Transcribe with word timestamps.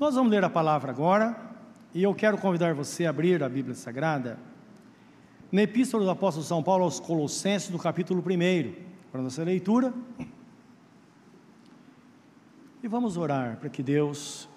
Nós 0.00 0.14
vamos 0.14 0.30
ler 0.30 0.42
a 0.42 0.48
palavra 0.48 0.90
agora, 0.90 1.38
e 1.92 2.02
eu 2.02 2.14
quero 2.14 2.38
convidar 2.38 2.72
você 2.72 3.04
a 3.04 3.10
abrir 3.10 3.42
a 3.42 3.48
Bíblia 3.50 3.74
Sagrada 3.74 4.38
na 5.52 5.60
Epístola 5.60 6.02
do 6.04 6.10
Apóstolo 6.10 6.42
São 6.42 6.62
Paulo 6.62 6.84
aos 6.84 6.98
Colossenses, 6.98 7.68
no 7.68 7.78
capítulo 7.78 8.22
1, 8.22 8.74
para 9.12 9.20
nossa 9.20 9.44
leitura. 9.44 9.92
E 12.82 12.88
vamos 12.88 13.18
orar 13.18 13.58
para 13.58 13.68
que 13.68 13.82
Deus 13.82 14.48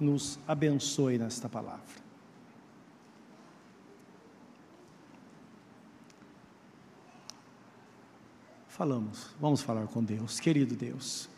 nos 0.00 0.38
abençoe 0.48 1.18
nesta 1.18 1.46
palavra. 1.46 2.02
Falamos, 8.66 9.28
vamos 9.38 9.60
falar 9.60 9.86
com 9.88 10.02
Deus, 10.02 10.40
querido 10.40 10.74
Deus. 10.74 11.28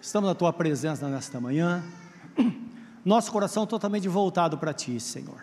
Estamos 0.00 0.28
na 0.28 0.34
tua 0.34 0.52
presença 0.52 1.08
nesta 1.08 1.40
manhã, 1.40 1.82
nosso 3.04 3.30
coração 3.30 3.66
totalmente 3.66 4.08
voltado 4.08 4.56
para 4.56 4.72
ti, 4.72 4.98
Senhor. 4.98 5.42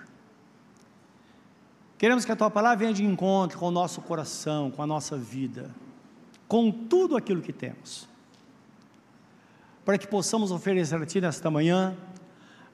Queremos 1.98 2.26
que 2.26 2.32
a 2.32 2.36
tua 2.36 2.50
palavra 2.50 2.78
venha 2.78 2.94
de 2.94 3.04
encontro 3.04 3.58
com 3.60 3.68
o 3.68 3.72
nosso 3.72 4.02
coração, 4.02 4.72
com 4.72 4.82
a 4.82 4.88
nossa 4.88 5.18
vida, 5.18 5.70
com 6.48 6.72
tudo 6.72 7.16
aquilo 7.16 7.42
que 7.42 7.54
temos, 7.54 8.08
para 9.86 9.98
que 9.98 10.08
possamos 10.08 10.52
oferecer 10.52 11.02
a 11.02 11.06
ti 11.06 11.22
nesta 11.22 11.50
manhã 11.50 11.96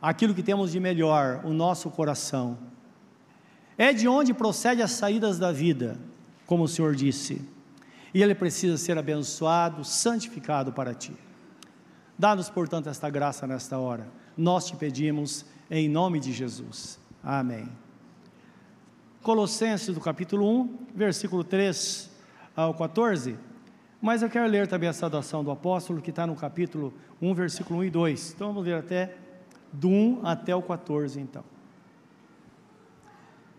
aquilo 0.01 0.33
que 0.33 0.43
temos 0.43 0.71
de 0.71 0.79
melhor, 0.79 1.41
o 1.43 1.53
nosso 1.53 1.89
coração. 1.89 2.57
É 3.77 3.91
de 3.91 4.07
onde 4.07 4.33
procede 4.33 4.81
as 4.81 4.91
saídas 4.91 5.37
da 5.37 5.51
vida, 5.51 5.97
como 6.45 6.63
o 6.63 6.67
Senhor 6.67 6.95
disse 6.95 7.53
e 8.13 8.21
ele 8.21 8.35
precisa 8.35 8.77
ser 8.77 8.97
abençoado, 8.97 9.83
santificado 9.83 10.71
para 10.71 10.93
ti. 10.93 11.13
Dá-nos, 12.17 12.49
portanto, 12.49 12.89
esta 12.89 13.09
graça 13.09 13.47
nesta 13.47 13.77
hora. 13.77 14.07
Nós 14.37 14.65
te 14.65 14.75
pedimos 14.75 15.45
em 15.69 15.89
nome 15.89 16.19
de 16.19 16.31
Jesus. 16.31 16.99
Amém. 17.23 17.67
Colossenses 19.21 19.93
do 19.93 20.01
capítulo 20.01 20.61
1, 20.61 20.77
versículo 20.93 21.43
3 21.43 22.11
ao 22.55 22.73
14. 22.73 23.37
Mas 24.01 24.21
eu 24.21 24.29
quero 24.29 24.47
ler 24.47 24.67
também 24.67 24.89
a 24.89 24.93
saudação 24.93 25.43
do 25.43 25.49
apóstolo 25.49 26.01
que 26.01 26.09
está 26.09 26.27
no 26.27 26.35
capítulo 26.35 26.93
1, 27.21 27.33
versículo 27.33 27.79
1 27.79 27.83
e 27.85 27.89
2. 27.89 28.33
Então 28.35 28.47
vamos 28.49 28.65
ler 28.65 28.75
até 28.75 29.15
do 29.71 29.89
1 29.89 30.21
até 30.23 30.55
o 30.55 30.61
14, 30.61 31.19
então. 31.19 31.43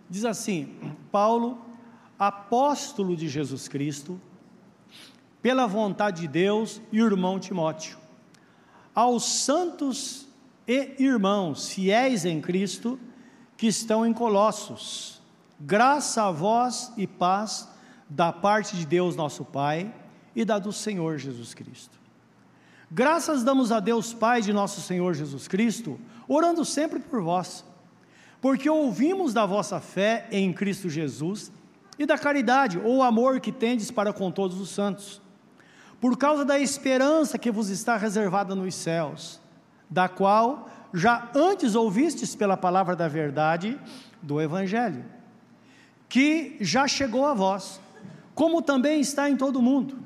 Diz 0.09 0.25
assim: 0.25 0.77
Paulo, 1.11 1.59
apóstolo 2.19 3.17
de 3.17 3.27
Jesus 3.29 3.69
Cristo, 3.69 4.21
pela 5.41 5.67
vontade 5.67 6.23
de 6.23 6.29
Deus, 6.29 6.81
e 6.93 6.99
irmão 6.99 7.41
Timóteo. 7.41 8.04
Aos 8.95 9.25
santos 9.25 10.29
e 10.69 10.95
irmãos 10.99 11.69
fiéis 11.69 12.25
em 12.25 12.41
Cristo 12.41 12.99
que 13.57 13.67
estão 13.67 14.07
em 14.07 14.13
Colossos, 14.13 15.21
graça 15.59 16.23
a 16.23 16.31
vós 16.31 16.93
e 16.97 17.07
paz 17.07 17.69
da 18.09 18.33
parte 18.33 18.77
de 18.77 18.87
Deus 18.87 19.17
nosso 19.17 19.45
Pai 19.45 19.93
e 20.35 20.45
da 20.45 20.61
do 20.61 20.73
Senhor 20.73 21.19
Jesus 21.19 21.55
Cristo. 21.55 21.99
Graças 22.91 23.43
damos 23.43 23.73
a 23.73 23.81
Deus 23.81 24.15
Pai 24.15 24.41
de 24.41 24.53
nosso 24.53 24.81
Senhor 24.81 25.13
Jesus 25.15 25.49
Cristo, 25.49 25.99
orando 26.29 26.65
sempre 26.65 27.01
por 27.01 27.21
vós, 27.21 27.65
porque 28.41 28.71
ouvimos 28.71 29.35
da 29.35 29.45
vossa 29.45 29.81
fé 29.81 30.29
em 30.31 30.53
Cristo 30.53 30.89
Jesus 30.89 31.51
e 31.99 32.07
da 32.07 32.17
caridade 32.17 32.79
ou 32.79 33.03
amor 33.03 33.41
que 33.41 33.51
tendes 33.51 33.91
para 33.91 34.13
com 34.13 34.31
todos 34.31 34.61
os 34.61 34.69
santos 34.69 35.24
por 36.05 36.19
causa 36.19 36.45
da 36.45 36.59
esperança 36.59 37.39
que 37.39 37.51
vos 37.51 37.71
está 37.71 37.97
reservada 37.97 38.55
nos 38.55 38.75
céus, 38.75 39.41
da 39.89 40.07
qual 40.07 40.69
já 40.93 41.31
antes 41.35 41.75
ouvistes 41.75 42.37
pela 42.37 42.59
palavra 42.59 42.95
da 42.95 43.09
verdade 43.09 43.81
do 44.21 44.39
Evangelho, 44.39 45.03
que 46.07 46.59
já 46.61 46.87
chegou 46.87 47.25
a 47.25 47.33
vós, 47.33 47.81
como 48.35 48.61
também 48.61 49.01
está 49.01 49.31
em 49.31 49.37
todo 49.39 49.61
o 49.61 49.63
mundo, 49.63 49.99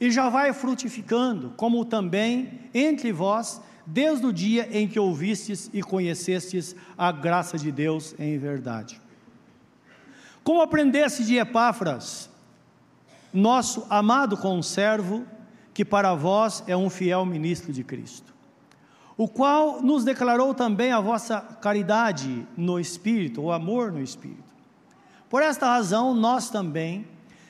e 0.00 0.10
já 0.10 0.30
vai 0.30 0.54
frutificando, 0.54 1.52
como 1.54 1.84
também 1.84 2.58
entre 2.72 3.12
vós, 3.12 3.60
desde 3.84 4.24
o 4.24 4.32
dia 4.32 4.66
em 4.72 4.88
que 4.88 4.98
ouvistes 4.98 5.68
e 5.70 5.82
conhecestes 5.82 6.74
a 6.96 7.12
graça 7.12 7.58
de 7.58 7.70
Deus 7.70 8.14
em 8.18 8.38
verdade. 8.38 8.98
Como 10.42 10.62
aprendesse 10.62 11.26
de 11.26 11.36
Epáfras, 11.36 12.30
nosso 13.32 13.86
amado 13.90 14.36
conservo, 14.36 15.24
que 15.74 15.84
para 15.84 16.14
vós 16.14 16.64
é 16.66 16.76
um 16.76 16.88
fiel 16.88 17.26
ministro 17.26 17.72
de 17.72 17.84
Cristo, 17.84 18.34
o 19.16 19.28
qual 19.28 19.82
nos 19.82 20.04
declarou 20.04 20.54
também 20.54 20.92
a 20.92 21.00
vossa 21.00 21.40
caridade 21.40 22.46
no 22.56 22.80
Espírito, 22.80 23.42
o 23.42 23.52
amor 23.52 23.92
no 23.92 24.02
Espírito. 24.02 24.44
Por 25.28 25.42
esta 25.42 25.66
razão, 25.66 26.14
nós 26.14 26.48
também, 26.48 27.06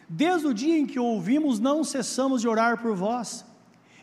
desde 0.09 0.47
o 0.47 0.55
dia 0.55 0.79
em 0.79 0.87
que 0.87 0.99
ouvimos, 0.99 1.61
não 1.61 1.85
cessamos 1.85 2.41
de 2.41 2.49
orar 2.49 2.83
por 2.83 2.97
vós 2.97 3.45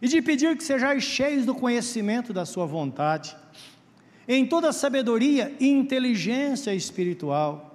e 0.02 0.08
de 0.08 0.22
pedir 0.22 0.56
que 0.56 0.64
sejais 0.64 1.04
cheios 1.04 1.46
do 1.46 1.56
conhecimento 1.56 2.32
da 2.32 2.46
Sua 2.46 2.66
vontade, 2.66 3.36
em 4.28 4.46
toda 4.46 4.72
sabedoria 4.72 5.56
e 5.60 5.68
inteligência 5.68 6.74
espiritual 6.74 7.73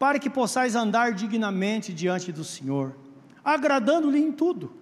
para 0.00 0.18
que 0.18 0.30
possais 0.30 0.74
andar 0.74 1.12
dignamente 1.12 1.92
diante 1.92 2.32
do 2.32 2.42
Senhor, 2.42 2.96
agradando-lhe 3.44 4.18
em 4.18 4.32
tudo, 4.32 4.72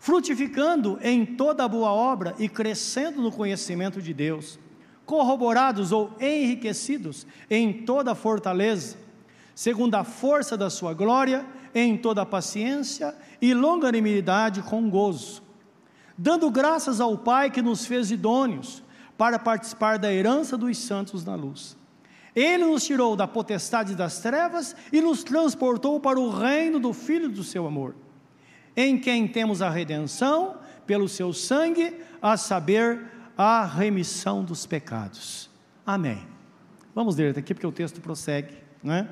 frutificando 0.00 0.98
em 1.00 1.24
toda 1.24 1.68
boa 1.68 1.92
obra 1.92 2.34
e 2.36 2.48
crescendo 2.48 3.22
no 3.22 3.30
conhecimento 3.30 4.02
de 4.02 4.12
Deus, 4.12 4.58
corroborados 5.04 5.92
ou 5.92 6.10
enriquecidos 6.18 7.24
em 7.48 7.84
toda 7.84 8.12
fortaleza, 8.16 8.96
segundo 9.54 9.94
a 9.94 10.02
força 10.02 10.56
da 10.56 10.68
sua 10.68 10.92
glória, 10.92 11.46
em 11.72 11.96
toda 11.96 12.26
paciência 12.26 13.14
e 13.40 13.54
longanimidade 13.54 14.62
com 14.62 14.90
gozo, 14.90 15.44
dando 16.18 16.50
graças 16.50 17.00
ao 17.00 17.16
Pai 17.16 17.52
que 17.52 17.62
nos 17.62 17.86
fez 17.86 18.10
idôneos 18.10 18.82
para 19.16 19.38
participar 19.38 19.96
da 19.96 20.12
herança 20.12 20.56
dos 20.56 20.76
santos 20.76 21.24
na 21.24 21.36
luz 21.36 21.76
ele 22.36 22.66
nos 22.66 22.84
tirou 22.84 23.16
da 23.16 23.26
potestade 23.26 23.94
das 23.94 24.20
trevas 24.20 24.76
e 24.92 25.00
nos 25.00 25.24
transportou 25.24 25.98
para 25.98 26.20
o 26.20 26.28
reino 26.28 26.78
do 26.78 26.92
Filho 26.92 27.30
do 27.30 27.42
seu 27.42 27.66
amor, 27.66 27.96
em 28.76 28.98
quem 28.98 29.26
temos 29.26 29.62
a 29.62 29.70
redenção 29.70 30.58
pelo 30.86 31.08
seu 31.08 31.32
sangue, 31.32 31.98
a 32.20 32.36
saber, 32.36 33.10
a 33.38 33.64
remissão 33.64 34.44
dos 34.44 34.66
pecados. 34.66 35.48
Amém. 35.84 36.26
Vamos 36.94 37.16
ler 37.16 37.38
aqui 37.38 37.54
porque 37.54 37.66
o 37.66 37.72
texto 37.72 38.00
prossegue, 38.00 38.54
não 38.82 38.94
é? 38.94 39.08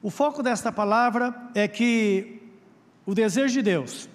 O 0.00 0.10
foco 0.10 0.42
desta 0.42 0.72
palavra 0.72 1.50
é 1.54 1.66
que 1.68 2.40
o 3.04 3.14
desejo 3.14 3.54
de 3.54 3.62
Deus 3.62 4.08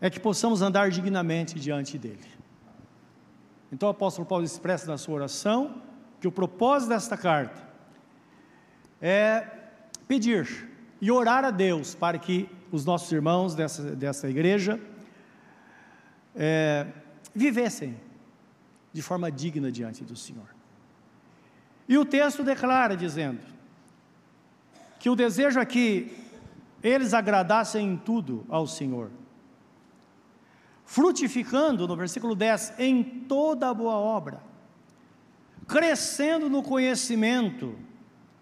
é 0.00 0.10
que 0.10 0.20
possamos 0.20 0.62
andar 0.62 0.90
dignamente 0.90 1.58
diante 1.58 1.96
dele. 1.96 2.35
Então 3.76 3.90
o 3.90 3.92
apóstolo 3.92 4.26
Paulo 4.26 4.42
expressa 4.42 4.86
na 4.86 4.96
sua 4.96 5.16
oração 5.16 5.82
que 6.18 6.26
o 6.26 6.32
propósito 6.32 6.88
desta 6.88 7.14
carta 7.14 7.62
é 9.02 9.46
pedir 10.08 10.70
e 10.98 11.10
orar 11.10 11.44
a 11.44 11.50
Deus 11.50 11.94
para 11.94 12.18
que 12.18 12.48
os 12.72 12.86
nossos 12.86 13.12
irmãos 13.12 13.54
dessa, 13.54 13.94
dessa 13.94 14.30
igreja 14.30 14.80
é, 16.34 16.86
vivessem 17.34 18.00
de 18.94 19.02
forma 19.02 19.30
digna 19.30 19.70
diante 19.70 20.02
do 20.02 20.16
Senhor. 20.16 20.48
E 21.86 21.98
o 21.98 22.04
texto 22.06 22.42
declara 22.42 22.96
dizendo 22.96 23.42
que 24.98 25.10
o 25.10 25.14
desejo 25.14 25.60
é 25.60 25.66
que 25.66 26.16
eles 26.82 27.12
agradassem 27.12 27.86
em 27.86 27.96
tudo 27.98 28.42
ao 28.48 28.66
Senhor 28.66 29.10
frutificando, 30.86 31.88
no 31.88 31.96
versículo 31.96 32.36
10, 32.36 32.74
em 32.78 33.02
toda 33.02 33.74
boa 33.74 33.96
obra, 33.96 34.40
crescendo 35.66 36.48
no 36.48 36.62
conhecimento 36.62 37.74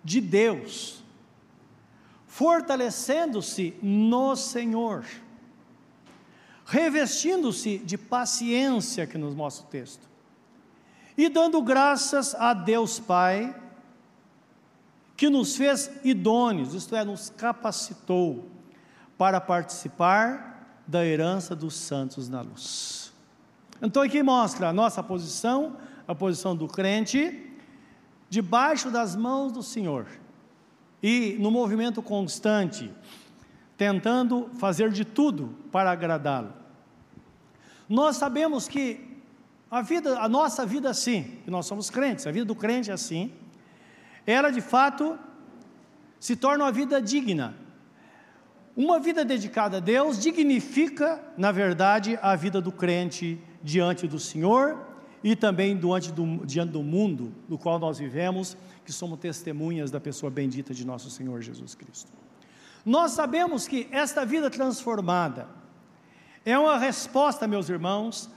de 0.04 0.20
Deus, 0.20 1.02
fortalecendo-se 2.26 3.74
no 3.82 4.36
Senhor, 4.36 5.06
revestindo-se 6.66 7.78
de 7.78 7.96
paciência, 7.96 9.06
que 9.06 9.16
nos 9.16 9.34
mostra 9.34 9.66
o 9.66 9.70
texto, 9.70 10.06
e 11.16 11.30
dando 11.30 11.62
graças 11.62 12.34
a 12.34 12.52
Deus 12.52 13.00
Pai, 13.00 13.58
que 15.16 15.30
nos 15.30 15.56
fez 15.56 15.90
idôneos, 16.04 16.74
isto 16.74 16.94
é, 16.94 17.04
nos 17.04 17.30
capacitou 17.30 18.50
para 19.16 19.40
participar 19.40 20.53
da 20.86 21.04
herança 21.04 21.54
dos 21.54 21.74
santos 21.74 22.28
na 22.28 22.40
luz. 22.40 23.12
Então 23.80 24.02
aqui 24.02 24.22
mostra 24.22 24.68
a 24.68 24.72
nossa 24.72 25.02
posição, 25.02 25.76
a 26.06 26.14
posição 26.14 26.54
do 26.54 26.68
crente, 26.68 27.52
debaixo 28.28 28.90
das 28.90 29.14
mãos 29.16 29.52
do 29.52 29.62
Senhor 29.62 30.06
e 31.02 31.36
no 31.38 31.50
movimento 31.50 32.02
constante, 32.02 32.90
tentando 33.76 34.50
fazer 34.54 34.90
de 34.90 35.04
tudo 35.04 35.54
para 35.70 35.90
agradá-lo. 35.90 36.52
Nós 37.88 38.16
sabemos 38.16 38.66
que 38.66 39.14
a 39.70 39.82
vida, 39.82 40.18
a 40.18 40.28
nossa 40.28 40.64
vida 40.64 40.88
assim, 40.88 41.38
que 41.44 41.50
nós 41.50 41.66
somos 41.66 41.90
crentes, 41.90 42.26
a 42.26 42.30
vida 42.30 42.44
do 42.44 42.54
crente 42.54 42.90
é 42.90 42.94
assim, 42.94 43.32
ela 44.26 44.50
de 44.50 44.60
fato 44.60 45.18
se 46.18 46.36
torna 46.36 46.64
uma 46.64 46.72
vida 46.72 47.02
digna. 47.02 47.54
Uma 48.76 48.98
vida 48.98 49.24
dedicada 49.24 49.76
a 49.76 49.80
Deus 49.80 50.18
dignifica, 50.18 51.22
na 51.36 51.52
verdade, 51.52 52.18
a 52.20 52.34
vida 52.34 52.60
do 52.60 52.72
crente 52.72 53.40
diante 53.62 54.08
do 54.08 54.18
Senhor 54.18 54.78
e 55.22 55.36
também 55.36 55.76
diante 55.76 56.10
do, 56.10 56.44
diante 56.44 56.72
do 56.72 56.82
mundo 56.82 57.32
no 57.48 57.56
qual 57.56 57.78
nós 57.78 57.98
vivemos, 57.98 58.56
que 58.84 58.92
somos 58.92 59.18
testemunhas 59.20 59.90
da 59.90 60.00
pessoa 60.00 60.28
bendita 60.28 60.74
de 60.74 60.84
nosso 60.84 61.08
Senhor 61.08 61.40
Jesus 61.40 61.74
Cristo. 61.74 62.12
Nós 62.84 63.12
sabemos 63.12 63.66
que 63.68 63.88
esta 63.92 64.26
vida 64.26 64.50
transformada 64.50 65.48
é 66.44 66.58
uma 66.58 66.76
resposta, 66.76 67.46
meus 67.46 67.68
irmãos, 67.68 68.28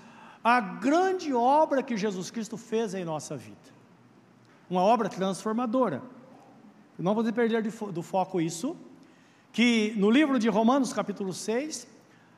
à 0.44 0.62
grande 0.62 1.34
obra 1.34 1.84
que 1.84 1.98
Jesus 1.98 2.32
Cristo 2.32 2.56
fez 2.58 2.94
em 2.94 3.04
nossa 3.04 3.36
vida. 3.36 3.58
Uma 4.70 4.82
obra 4.82 5.10
transformadora. 5.10 6.02
Não 6.98 7.14
vamos 7.14 7.30
perder 7.32 7.64
do 7.64 8.02
foco 8.02 8.40
isso, 8.40 8.78
que 9.58 9.92
no 9.98 10.12
livro 10.12 10.38
de 10.38 10.48
Romanos, 10.48 10.94
capítulo 10.94 11.34
6, 11.34 11.88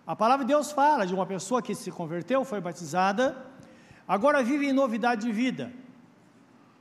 a 0.07 0.15
palavra 0.15 0.45
de 0.45 0.53
Deus 0.53 0.71
fala 0.71 1.05
de 1.05 1.13
uma 1.13 1.25
pessoa 1.25 1.61
que 1.61 1.75
se 1.75 1.91
converteu, 1.91 2.45
foi 2.45 2.61
batizada, 2.61 3.45
agora 4.07 4.41
vive 4.41 4.69
em 4.69 4.71
novidade 4.71 5.23
de 5.23 5.31
vida. 5.33 5.69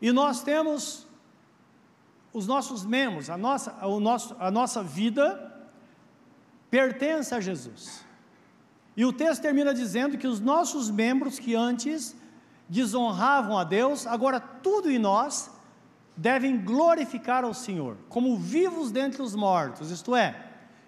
E 0.00 0.12
nós 0.12 0.40
temos 0.40 1.08
os 2.32 2.46
nossos 2.46 2.87
membros, 2.87 3.29
a 3.29 3.37
nossa, 3.37 3.85
o 3.85 3.99
nosso, 3.99 4.37
a 4.38 4.49
nossa 4.49 4.81
vida 4.81 5.26
pertence 6.70 7.35
a 7.35 7.40
Jesus. 7.40 8.05
E 8.96 9.05
o 9.05 9.12
texto 9.12 9.43
termina 9.43 9.75
dizendo 9.75 10.17
que 10.17 10.29
os 10.29 10.38
nossos 10.38 10.88
membros 10.88 11.40
que 11.40 11.56
antes 11.56 12.14
desonravam 12.69 13.58
a 13.58 13.64
Deus, 13.64 14.06
agora 14.06 14.38
tudo 14.38 14.88
em 14.88 15.00
nós 15.00 15.50
devem 16.19 16.59
glorificar 16.61 17.44
ao 17.44 17.55
Senhor, 17.55 17.97
como 18.09 18.37
vivos 18.37 18.91
dentre 18.91 19.23
os 19.23 19.37
mortos, 19.37 19.93
isto 19.93 20.17
é, 20.17 20.35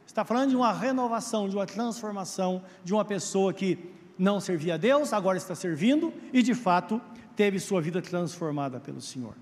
está 0.04 0.24
falando 0.24 0.50
de 0.50 0.56
uma 0.56 0.72
renovação, 0.72 1.48
de 1.48 1.54
uma 1.54 1.66
transformação 1.66 2.64
de 2.82 2.92
uma 2.92 3.04
pessoa 3.04 3.54
que 3.54 3.78
não 4.18 4.40
servia 4.40 4.74
a 4.74 4.76
Deus, 4.76 5.12
agora 5.12 5.38
está 5.38 5.54
servindo 5.54 6.12
e 6.32 6.42
de 6.42 6.52
fato 6.52 7.00
teve 7.36 7.60
sua 7.60 7.80
vida 7.80 8.02
transformada 8.02 8.80
pelo 8.80 9.00
Senhor. 9.00 9.34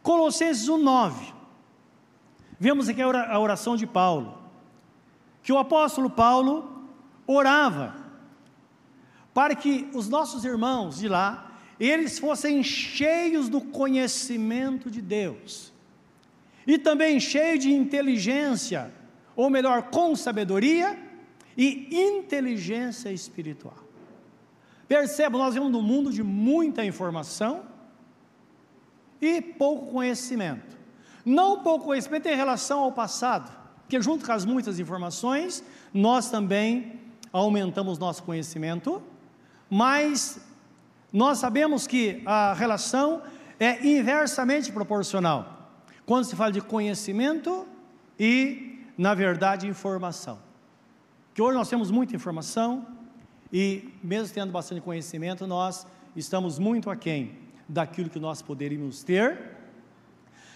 Colossenses 0.00 0.68
1,9. 0.68 1.34
Vemos 2.58 2.88
aqui 2.88 3.02
a 3.02 3.38
oração 3.38 3.76
de 3.76 3.86
Paulo, 3.86 4.38
que 5.42 5.52
o 5.52 5.58
apóstolo 5.58 6.08
Paulo 6.08 6.88
orava 7.26 7.96
para 9.34 9.56
que 9.56 9.90
os 9.92 10.08
nossos 10.08 10.44
irmãos 10.44 10.98
de 10.98 11.08
lá, 11.08 11.45
eles 11.78 12.18
fossem 12.18 12.62
cheios 12.62 13.48
do 13.48 13.60
conhecimento 13.60 14.90
de 14.90 15.02
Deus, 15.02 15.72
e 16.66 16.78
também 16.78 17.20
cheios 17.20 17.62
de 17.62 17.72
inteligência, 17.72 18.92
ou 19.34 19.50
melhor, 19.50 19.84
com 19.84 20.16
sabedoria 20.16 20.98
e 21.56 21.88
inteligência 21.92 23.12
espiritual. 23.12 23.78
Perceba, 24.88 25.36
nós 25.36 25.54
vivemos 25.54 25.72
num 25.72 25.82
mundo 25.82 26.12
de 26.12 26.22
muita 26.22 26.84
informação, 26.84 27.64
e 29.20 29.40
pouco 29.40 29.92
conhecimento. 29.92 30.76
Não 31.24 31.62
pouco 31.62 31.86
conhecimento 31.86 32.26
em 32.26 32.36
relação 32.36 32.80
ao 32.80 32.92
passado, 32.92 33.50
porque 33.82 34.00
junto 34.00 34.24
com 34.24 34.32
as 34.32 34.44
muitas 34.44 34.78
informações, 34.78 35.64
nós 35.92 36.30
também 36.30 37.00
aumentamos 37.32 37.98
nosso 37.98 38.22
conhecimento, 38.22 39.02
mas 39.68 40.40
nós 41.16 41.38
sabemos 41.38 41.86
que 41.86 42.22
a 42.26 42.52
relação 42.52 43.22
é 43.58 43.86
inversamente 43.86 44.70
proporcional. 44.70 45.72
Quando 46.04 46.26
se 46.26 46.36
fala 46.36 46.52
de 46.52 46.60
conhecimento 46.60 47.66
e, 48.20 48.84
na 48.98 49.14
verdade, 49.14 49.66
informação. 49.66 50.38
Que 51.32 51.40
hoje 51.40 51.56
nós 51.56 51.70
temos 51.70 51.90
muita 51.90 52.14
informação 52.14 52.86
e, 53.50 53.94
mesmo 54.04 54.34
tendo 54.34 54.52
bastante 54.52 54.82
conhecimento, 54.82 55.46
nós 55.46 55.86
estamos 56.14 56.58
muito 56.58 56.90
aquém 56.90 57.38
daquilo 57.66 58.10
que 58.10 58.20
nós 58.20 58.42
poderíamos 58.42 59.02
ter, 59.02 59.56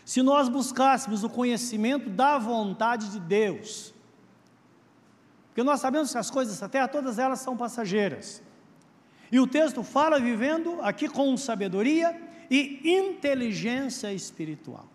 se 0.05 0.21
nós 0.21 0.51
buscássemos 0.51 1.25
o 1.25 1.31
conhecimento 1.31 2.11
da 2.11 2.37
vontade 2.37 3.09
de 3.09 3.19
Deus. 3.19 3.95
Porque 5.47 5.63
nós 5.63 5.81
sabemos 5.81 6.13
que 6.13 6.19
as 6.19 6.31
coisas 6.31 6.61
da 6.61 6.69
terra, 6.69 6.87
todas 6.87 7.19
elas 7.19 7.41
são 7.41 7.57
passageiras. 7.57 8.43
E 9.31 9.39
o 9.39 9.47
texto 9.47 9.83
fala 9.83 10.19
vivendo 10.19 10.79
aqui 10.83 11.09
com 11.09 11.37
sabedoria 11.37 12.19
e 12.51 12.81
inteligência 12.85 14.13
espiritual. 14.13 14.89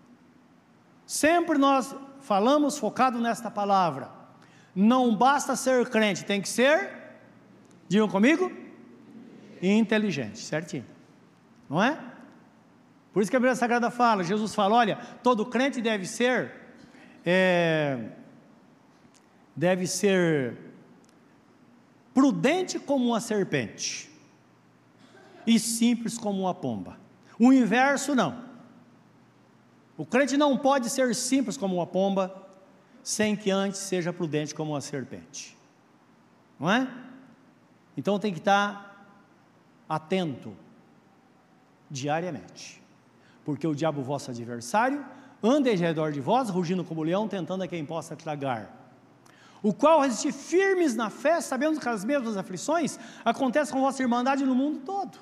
Sempre 1.05 1.57
nós 1.57 1.95
falamos 2.21 2.77
focado 2.77 3.19
nesta 3.19 3.49
palavra. 3.49 4.09
Não 4.75 5.15
basta 5.15 5.55
ser 5.55 5.87
crente, 5.89 6.25
tem 6.25 6.41
que 6.41 6.49
ser, 6.49 6.89
digam 7.87 8.09
comigo, 8.09 8.51
inteligente, 9.61 10.39
certinho 10.39 10.95
não 11.69 11.81
é? 11.81 11.97
Por 13.13 13.21
isso 13.21 13.31
que 13.31 13.37
a 13.37 13.39
Bíblia 13.39 13.55
Sagrada 13.55 13.89
fala, 13.89 14.23
Jesus 14.23 14.53
fala, 14.53 14.75
olha, 14.75 14.97
todo 15.23 15.45
crente 15.45 15.81
deve 15.81 16.05
ser, 16.05 16.51
é, 17.25 18.09
deve 19.55 19.87
ser 19.87 20.57
prudente 22.13 22.77
como 22.77 23.05
uma 23.05 23.19
serpente 23.19 24.09
e 25.45 25.59
simples 25.59 26.17
como 26.17 26.41
uma 26.41 26.53
pomba. 26.53 26.97
O 27.39 27.51
inverso 27.51 28.15
não. 28.15 28.43
O 29.97 30.05
crente 30.05 30.35
não 30.37 30.57
pode 30.57 30.89
ser 30.89 31.13
simples 31.15 31.55
como 31.55 31.75
uma 31.75 31.87
pomba 31.87 32.43
sem 33.03 33.35
que 33.35 33.51
antes 33.51 33.79
seja 33.79 34.11
prudente 34.11 34.53
como 34.53 34.71
uma 34.71 34.81
serpente. 34.81 35.55
Não 36.59 36.69
é? 36.69 36.87
Então 37.95 38.19
tem 38.19 38.33
que 38.33 38.39
estar 38.39 39.07
atento 39.87 40.55
diariamente. 41.89 42.81
Porque 43.43 43.67
o 43.67 43.75
diabo, 43.75 44.01
vosso 44.01 44.31
adversário, 44.31 45.05
anda 45.41 45.69
em 45.69 45.77
redor 45.77 46.11
de 46.11 46.19
vós, 46.19 46.49
rugindo 46.49 46.83
como 46.83 47.03
leão, 47.03 47.27
tentando 47.27 47.63
a 47.63 47.67
quem 47.67 47.85
possa 47.85 48.15
tragar. 48.15 48.85
O 49.61 49.73
qual 49.73 50.01
resistir 50.01 50.33
firmes 50.33 50.95
na 50.95 51.09
fé, 51.09 51.39
sabendo 51.41 51.79
que 51.79 51.87
as 51.87 52.03
mesmas 52.03 52.37
aflições 52.37 52.99
acontecem 53.23 53.73
com 53.73 53.81
vossa 53.81 54.01
irmandade 54.01 54.45
no 54.45 54.55
mundo 54.55 54.79
todo. 54.79 55.17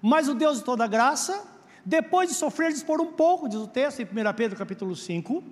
Mas 0.00 0.28
o 0.28 0.34
Deus 0.34 0.58
de 0.58 0.64
toda 0.64 0.86
graça, 0.86 1.44
depois 1.84 2.28
de 2.28 2.34
sofrer 2.34 2.72
por 2.84 3.00
um 3.00 3.12
pouco, 3.12 3.48
diz 3.48 3.58
o 3.58 3.66
texto 3.66 4.00
em 4.00 4.04
1 4.04 4.08
Pedro 4.36 4.58
capítulo 4.58 4.94
5, 4.94 5.42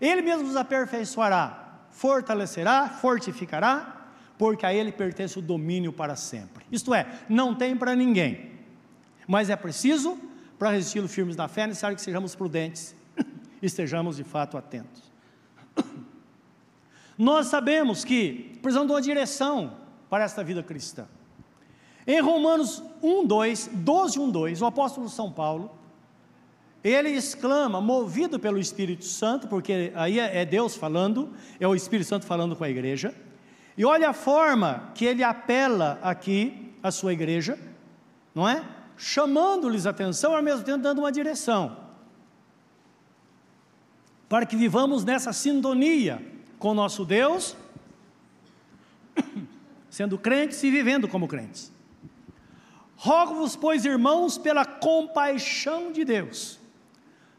Ele 0.00 0.22
mesmo 0.22 0.46
vos 0.46 0.56
aperfeiçoará, 0.56 1.80
fortalecerá, 1.90 2.88
fortificará, 2.88 4.08
porque 4.38 4.66
a 4.66 4.74
Ele 4.74 4.92
pertence 4.92 5.38
o 5.38 5.42
domínio 5.42 5.92
para 5.92 6.14
sempre. 6.14 6.64
Isto 6.70 6.94
é, 6.94 7.06
não 7.28 7.54
tem 7.54 7.76
para 7.76 7.94
ninguém 7.94 8.56
mas 9.26 9.50
é 9.50 9.56
preciso, 9.56 10.18
para 10.58 10.70
resistir 10.70 11.06
firmes 11.08 11.36
na 11.36 11.48
fé, 11.48 11.62
é 11.62 11.66
necessário 11.66 11.96
que 11.96 12.02
sejamos 12.02 12.34
prudentes 12.34 12.94
e 13.60 13.66
estejamos 13.66 14.16
de 14.16 14.24
fato 14.24 14.56
atentos. 14.56 15.02
Nós 17.18 17.46
sabemos 17.48 18.04
que 18.04 18.58
precisamos 18.62 18.88
de 18.88 18.92
uma 18.92 19.02
direção 19.02 19.76
para 20.08 20.24
esta 20.24 20.44
vida 20.44 20.62
cristã. 20.62 21.06
Em 22.06 22.20
Romanos 22.20 22.82
1, 23.02 23.26
2, 23.26 23.70
12, 23.72 24.18
1, 24.18 24.30
2, 24.30 24.62
o 24.62 24.66
apóstolo 24.66 25.08
São 25.08 25.32
Paulo, 25.32 25.70
ele 26.84 27.10
exclama, 27.10 27.80
movido 27.80 28.38
pelo 28.38 28.58
Espírito 28.58 29.04
Santo, 29.04 29.48
porque 29.48 29.92
aí 29.94 30.20
é, 30.20 30.42
é 30.42 30.44
Deus 30.44 30.76
falando, 30.76 31.32
é 31.58 31.66
o 31.66 31.74
Espírito 31.74 32.06
Santo 32.06 32.24
falando 32.24 32.54
com 32.54 32.62
a 32.62 32.70
igreja, 32.70 33.12
e 33.76 33.84
olha 33.84 34.10
a 34.10 34.12
forma 34.12 34.92
que 34.94 35.04
ele 35.04 35.24
apela 35.24 35.98
aqui 36.00 36.72
à 36.82 36.90
sua 36.90 37.12
igreja, 37.12 37.58
não 38.34 38.48
é? 38.48 38.64
chamando-lhes 38.96 39.86
atenção, 39.86 40.34
ao 40.34 40.42
mesmo 40.42 40.64
tempo 40.64 40.78
dando 40.78 41.00
uma 41.00 41.12
direção, 41.12 41.76
para 44.28 44.46
que 44.46 44.56
vivamos 44.56 45.04
nessa 45.04 45.32
sintonia 45.32 46.24
com 46.58 46.72
nosso 46.72 47.04
Deus, 47.04 47.56
sendo 49.90 50.16
crentes 50.18 50.62
e 50.62 50.70
vivendo 50.70 51.06
como 51.06 51.28
crentes. 51.28 51.72
Rogo-vos, 52.96 53.54
pois, 53.54 53.84
irmãos, 53.84 54.38
pela 54.38 54.64
compaixão 54.64 55.92
de 55.92 56.04
Deus. 56.04 56.58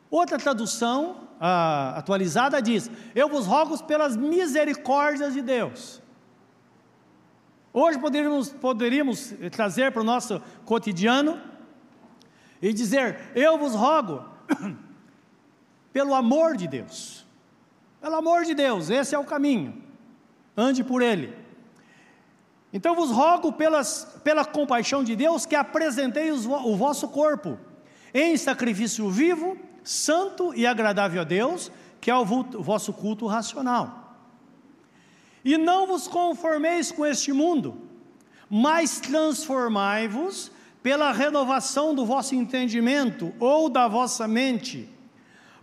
Outra 0.10 0.38
tradução 0.38 1.28
atualizada 1.40 2.62
diz: 2.62 2.90
Eu 3.16 3.28
vos 3.28 3.46
rogo 3.46 3.82
pelas 3.84 4.16
misericórdias 4.16 5.34
de 5.34 5.42
Deus. 5.42 6.02
Hoje 7.74 8.00
poderíamos, 8.00 8.50
poderíamos 8.50 9.34
trazer 9.52 9.92
para 9.92 10.02
o 10.02 10.06
nosso 10.06 10.42
cotidiano 10.64 11.42
e 12.62 12.72
dizer: 12.72 13.32
Eu 13.36 13.58
vos 13.58 13.74
rogo, 13.74 14.24
pelo 15.92 16.14
amor 16.14 16.56
de 16.56 16.68
Deus, 16.68 17.26
pelo 18.00 18.16
amor 18.16 18.46
de 18.46 18.54
Deus, 18.54 18.90
esse 18.90 19.14
é 19.14 19.20
o 19.20 19.26
caminho, 19.26 19.82
ande 20.56 20.84
por 20.84 21.02
ele. 21.02 21.47
Então 22.72 22.94
vos 22.94 23.12
rogo 23.12 23.54
pelas, 23.54 24.20
pela 24.24 24.44
compaixão 24.44 25.04
de 25.04 25.16
Deus 25.16 25.46
que 25.46 25.56
apresenteis 25.56 26.46
o 26.46 26.76
vosso 26.76 27.08
corpo 27.08 27.58
em 28.14 28.36
sacrifício 28.36 29.10
vivo, 29.10 29.58
santo 29.84 30.54
e 30.54 30.66
agradável 30.66 31.22
a 31.22 31.24
Deus, 31.24 31.72
que 32.02 32.12
é 32.12 32.16
o 32.16 32.26
vosso 32.26 32.92
culto 32.94 33.26
racional. 33.26 34.18
E 35.44 35.58
não 35.58 35.88
vos 35.88 36.08
conformeis 36.08 36.92
com 36.92 37.06
este 37.06 37.32
mundo, 37.32 37.82
mas 38.50 39.00
transformai-vos 39.00 40.52
pela 40.84 41.12
renovação 41.12 41.94
do 41.94 42.06
vosso 42.06 42.36
entendimento 42.36 43.34
ou 43.40 43.70
da 43.70 43.88
vossa 43.88 44.28
mente, 44.28 44.90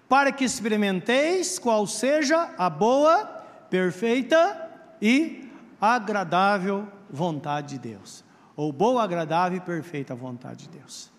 para 0.08 0.32
que 0.32 0.44
experimenteis 0.44 1.58
qual 1.58 1.87
seja 1.87 2.54
a 2.56 2.70
boa, 2.70 3.25
perfeita 3.68 4.70
e 5.00 5.50
agradável 5.80 6.88
vontade 7.14 7.75
de 7.75 7.78
Deus, 7.78 8.25
ou 8.56 8.73
boa, 8.73 9.02
agradável 9.02 9.59
e 9.59 9.61
perfeita 9.61 10.14
vontade 10.14 10.64
de 10.66 10.78
Deus. 10.78 11.11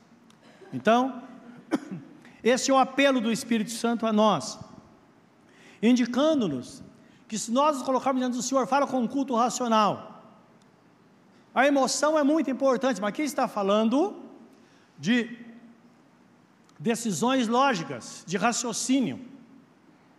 Então, 0.74 1.24
esse 2.44 2.70
é 2.70 2.74
o 2.74 2.78
apelo 2.78 3.22
do 3.22 3.32
Espírito 3.32 3.72
Santo 3.72 4.06
a 4.06 4.12
nós, 4.12 4.60
indicando-nos 5.82 6.84
que 7.28 7.40
se 7.40 7.52
nós 7.52 7.78
nos 7.78 7.86
colocarmos 7.86 8.20
diante 8.20 8.36
do 8.36 8.44
Senhor, 8.44 8.68
fala 8.68 8.86
com 8.86 9.00
um 9.00 9.08
culto 9.08 9.36
racional. 9.36 10.22
A 11.54 11.66
emoção 11.66 12.20
é 12.20 12.24
muito 12.24 12.52
importante, 12.52 13.00
mas 13.00 13.10
aqui 13.10 13.22
está 13.22 13.48
falando 13.48 14.22
de 15.00 15.38
decisões 16.78 17.48
lógicas, 17.48 18.24
de 18.28 18.36
raciocínio, 18.36 19.20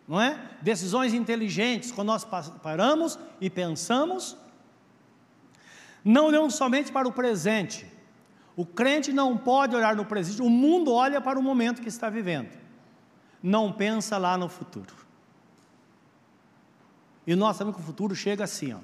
não 0.09 0.21
é? 0.21 0.40
Decisões 0.62 1.12
inteligentes, 1.12 1.92
quando 1.92 2.09
nós 2.09 2.26
paramos 2.62 3.18
e 3.40 3.50
pensamos, 3.50 4.37
não 6.06 6.26
olhamos 6.26 6.54
somente 6.54 6.92
para 6.92 7.08
o 7.08 7.12
presente. 7.12 7.84
O 8.54 8.64
crente 8.64 9.12
não 9.12 9.36
pode 9.36 9.75
olhar 9.75 9.96
no 9.96 10.04
presente, 10.04 10.40
o 10.40 10.48
mundo 10.48 10.92
olha 10.92 11.20
para 11.20 11.36
o 11.36 11.42
momento 11.42 11.82
que 11.82 11.88
está 11.88 12.08
vivendo, 12.08 12.56
não 13.42 13.72
pensa 13.72 14.16
lá 14.16 14.38
no 14.38 14.48
futuro. 14.48 14.94
E 17.26 17.34
nós 17.34 17.56
sabemos 17.56 17.76
que 17.76 17.82
o 17.82 17.84
futuro 17.84 18.14
chega 18.14 18.44
assim, 18.44 18.72
ó. 18.72 18.78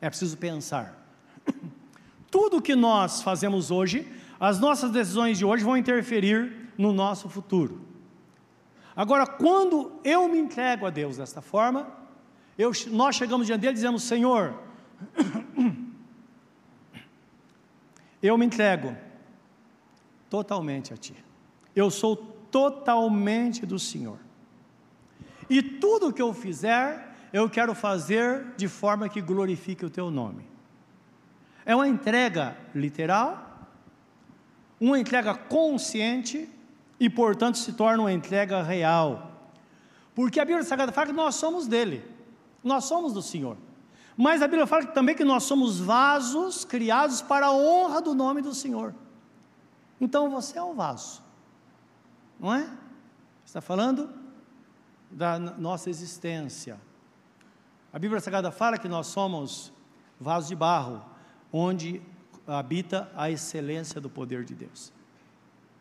é 0.00 0.08
preciso 0.08 0.36
pensar. 0.38 0.98
Tudo 2.30 2.62
que 2.62 2.74
nós 2.74 3.20
fazemos 3.20 3.70
hoje, 3.70 4.10
as 4.40 4.58
nossas 4.58 4.90
decisões 4.90 5.36
de 5.36 5.44
hoje 5.44 5.62
vão 5.62 5.76
interferir 5.76 6.72
no 6.78 6.92
nosso 6.92 7.28
futuro. 7.28 7.82
Agora, 8.96 9.26
quando 9.26 9.92
eu 10.02 10.26
me 10.26 10.38
entrego 10.38 10.86
a 10.86 10.90
Deus 10.90 11.18
desta 11.18 11.42
forma, 11.42 11.86
eu, 12.56 12.72
nós 12.90 13.14
chegamos 13.14 13.46
diante 13.46 13.60
dele 13.60 13.72
e 13.72 13.74
dizemos: 13.74 14.02
Senhor, 14.02 14.54
eu 18.22 18.38
me 18.38 18.46
entrego 18.46 18.96
totalmente 20.30 20.94
a 20.94 20.96
Ti. 20.96 21.14
Eu 21.74 21.90
sou 21.90 22.16
totalmente 22.16 23.66
do 23.66 23.78
Senhor. 23.78 24.18
E 25.50 25.62
tudo 25.62 26.12
que 26.12 26.22
eu 26.22 26.32
fizer, 26.32 27.14
eu 27.32 27.50
quero 27.50 27.74
fazer 27.74 28.54
de 28.56 28.68
forma 28.68 29.08
que 29.08 29.20
glorifique 29.20 29.84
o 29.84 29.90
teu 29.90 30.10
nome. 30.10 30.46
É 31.64 31.74
uma 31.74 31.88
entrega 31.88 32.56
literal, 32.74 33.68
uma 34.80 34.98
entrega 34.98 35.34
consciente 35.34 36.48
e, 36.98 37.10
portanto, 37.10 37.58
se 37.58 37.72
torna 37.72 38.02
uma 38.02 38.12
entrega 38.12 38.62
real. 38.62 39.32
Porque 40.14 40.40
a 40.40 40.44
Bíblia 40.44 40.64
Sagrada 40.64 40.92
fala 40.92 41.08
que 41.08 41.12
nós 41.12 41.34
somos 41.34 41.66
dele, 41.66 42.04
nós 42.62 42.84
somos 42.84 43.12
do 43.12 43.22
Senhor. 43.22 43.56
Mas 44.16 44.42
a 44.42 44.46
Bíblia 44.46 44.66
fala 44.66 44.86
também 44.86 45.14
que 45.14 45.24
nós 45.24 45.44
somos 45.44 45.80
vasos 45.80 46.64
criados 46.64 47.22
para 47.22 47.46
a 47.46 47.52
honra 47.52 48.00
do 48.00 48.14
nome 48.14 48.42
do 48.42 48.54
Senhor. 48.54 48.94
Então 50.00 50.30
você 50.30 50.58
é 50.58 50.62
um 50.62 50.74
vaso, 50.74 51.22
não 52.38 52.52
é? 52.54 52.68
Está 53.44 53.60
falando 53.60 54.10
da 55.10 55.38
nossa 55.38 55.88
existência. 55.88 56.78
A 57.92 57.98
Bíblia 57.98 58.20
Sagrada 58.20 58.50
fala 58.50 58.78
que 58.78 58.88
nós 58.88 59.06
somos 59.06 59.72
vasos 60.18 60.48
de 60.48 60.56
barro, 60.56 61.04
onde 61.52 62.02
habita 62.46 63.10
a 63.14 63.30
excelência 63.30 64.00
do 64.00 64.10
poder 64.10 64.44
de 64.44 64.54
Deus. 64.54 64.92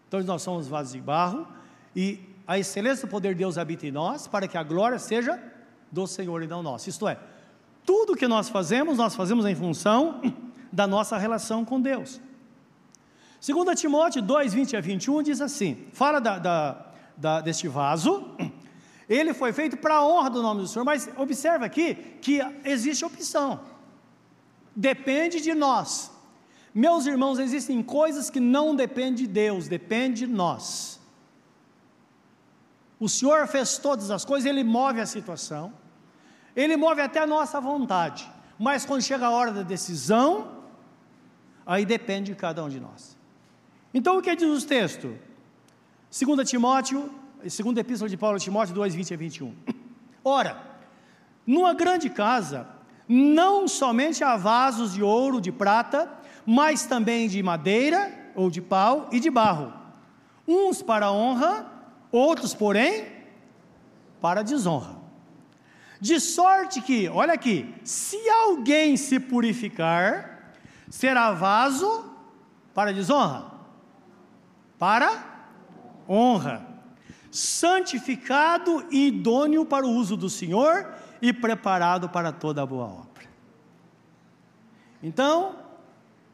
Então 0.08 0.22
nós 0.24 0.42
somos 0.42 0.68
vasos 0.68 0.94
de 0.94 1.02
barro 1.02 1.48
e 1.96 2.20
a 2.46 2.60
excelência 2.60 3.08
do 3.08 3.12
poder 3.12 3.30
de 3.30 3.40
Deus 3.40 3.58
habita 3.58 3.88
em 3.88 3.92
nós 3.92 4.28
para 4.28 4.48
que 4.48 4.58
a 4.58 4.64
glória 4.64 5.00
seja 5.00 5.42
do 5.92 6.06
Senhor 6.06 6.44
e 6.44 6.48
não 6.48 6.62
nossa. 6.62 6.90
Isto 6.90 7.08
é, 7.08 7.18
tudo 7.86 8.16
que 8.16 8.28
nós 8.28 8.50
fazemos, 8.50 8.98
nós 8.98 9.16
fazemos 9.16 9.46
em 9.46 9.56
função 9.56 10.22
da 10.72 10.88
nossa 10.88 11.18
relação 11.18 11.66
com 11.66 11.80
Deus. 11.80 12.20
2 13.46 13.80
Timóteo 13.80 14.22
2, 14.22 14.54
20 14.54 14.78
a 14.78 14.82
21 14.82 15.24
diz 15.24 15.42
assim: 15.42 15.88
fala 15.94 16.20
da, 16.20 16.38
da, 16.38 16.86
da, 17.18 17.42
deste 17.42 17.68
vaso 17.68 18.36
ele 19.14 19.34
foi 19.34 19.52
feito 19.52 19.76
para 19.76 19.96
a 19.96 20.08
honra 20.08 20.30
do 20.30 20.42
nome 20.42 20.62
do 20.62 20.68
Senhor, 20.68 20.86
mas 20.86 21.10
observa 21.18 21.66
aqui 21.66 21.96
que 22.22 22.40
existe 22.64 23.04
opção. 23.04 23.60
Depende 24.74 25.42
de 25.42 25.54
nós. 25.54 26.10
Meus 26.74 27.06
irmãos, 27.06 27.38
existem 27.38 27.84
coisas 27.84 28.30
que 28.30 28.40
não 28.40 28.74
dependem 28.74 29.16
de 29.16 29.28
Deus, 29.28 29.68
depende 29.68 30.26
de 30.26 30.32
nós. 30.32 30.98
O 32.98 33.10
Senhor 33.10 33.46
fez 33.48 33.78
todas 33.78 34.10
as 34.10 34.24
coisas, 34.24 34.50
Ele 34.50 34.64
move 34.64 35.02
a 35.02 35.06
situação, 35.06 35.74
Ele 36.56 36.76
move 36.76 37.02
até 37.02 37.20
a 37.20 37.28
nossa 37.28 37.60
vontade, 37.62 38.30
mas 38.60 38.86
quando 38.86 39.02
chega 39.02 39.28
a 39.28 39.30
hora 39.30 39.52
da 39.52 39.64
decisão, 39.64 40.64
aí 41.66 41.86
depende 41.86 42.32
de 42.32 42.38
cada 42.38 42.64
um 42.64 42.70
de 42.70 42.80
nós. 42.80 43.18
Então 43.94 44.18
o 44.18 44.22
que 44.22 44.36
diz 44.36 44.64
o 44.64 44.68
texto? 44.68 45.18
2 46.12 46.50
Timóteo 46.50 47.10
segunda 47.50 47.80
epístola 47.80 48.10
de 48.10 48.18
Paulo 48.18 48.38
a 48.38 48.40
Timóteo 48.40 48.76
2, 48.76 48.94
20 48.94 49.14
a 49.14 49.18
21. 49.18 49.56
Ora, 50.24 50.62
numa 51.46 51.74
grande 51.74 52.10
casa, 52.10 52.68
não 53.08 53.68
somente 53.68 54.24
há 54.24 54.38
vasos 54.38 54.94
de 54.94 55.02
ouro, 55.02 55.42
de 55.42 55.52
prata, 55.52 56.12
mas 56.46 56.86
também 56.86 57.28
de 57.28 57.42
madeira, 57.42 58.20
ou 58.36 58.50
de 58.50 58.62
pau 58.62 59.10
e 59.12 59.20
de 59.20 59.30
barro, 59.30 59.74
uns 60.48 60.82
para 60.82 61.12
honra, 61.12 61.66
outros, 62.12 62.54
porém, 62.54 63.08
para 64.22 64.44
desonra. 64.44 65.01
De 66.02 66.20
sorte 66.20 66.82
que, 66.82 67.08
olha 67.08 67.34
aqui, 67.34 67.74
se 67.86 68.18
alguém 68.30 68.98
se 68.98 69.20
purificar, 69.20 70.56
será 70.90 71.32
vaso 71.32 72.12
para 72.74 72.92
desonra, 72.92 73.52
para 74.78 75.24
honra 76.10 76.72
santificado 77.32 78.86
e 78.92 79.08
idôneo 79.08 79.66
para 79.66 79.86
o 79.86 79.90
uso 79.90 80.18
do 80.18 80.30
Senhor 80.30 80.94
e 81.22 81.32
preparado 81.32 82.10
para 82.10 82.32
toda 82.32 82.66
boa 82.66 82.86
obra. 82.86 83.24
Então, 85.02 85.56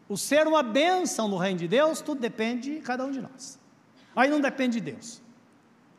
o 0.09 0.17
ser 0.17 0.47
uma 0.47 0.63
bênção 0.63 1.27
no 1.27 1.37
reino 1.37 1.59
de 1.59 1.67
Deus, 1.67 2.01
tudo 2.01 2.19
depende 2.19 2.75
de 2.75 2.81
cada 2.81 3.05
um 3.05 3.11
de 3.11 3.21
nós. 3.21 3.59
Aí 4.15 4.29
não 4.29 4.41
depende 4.41 4.81
de 4.81 4.91
Deus, 4.91 5.21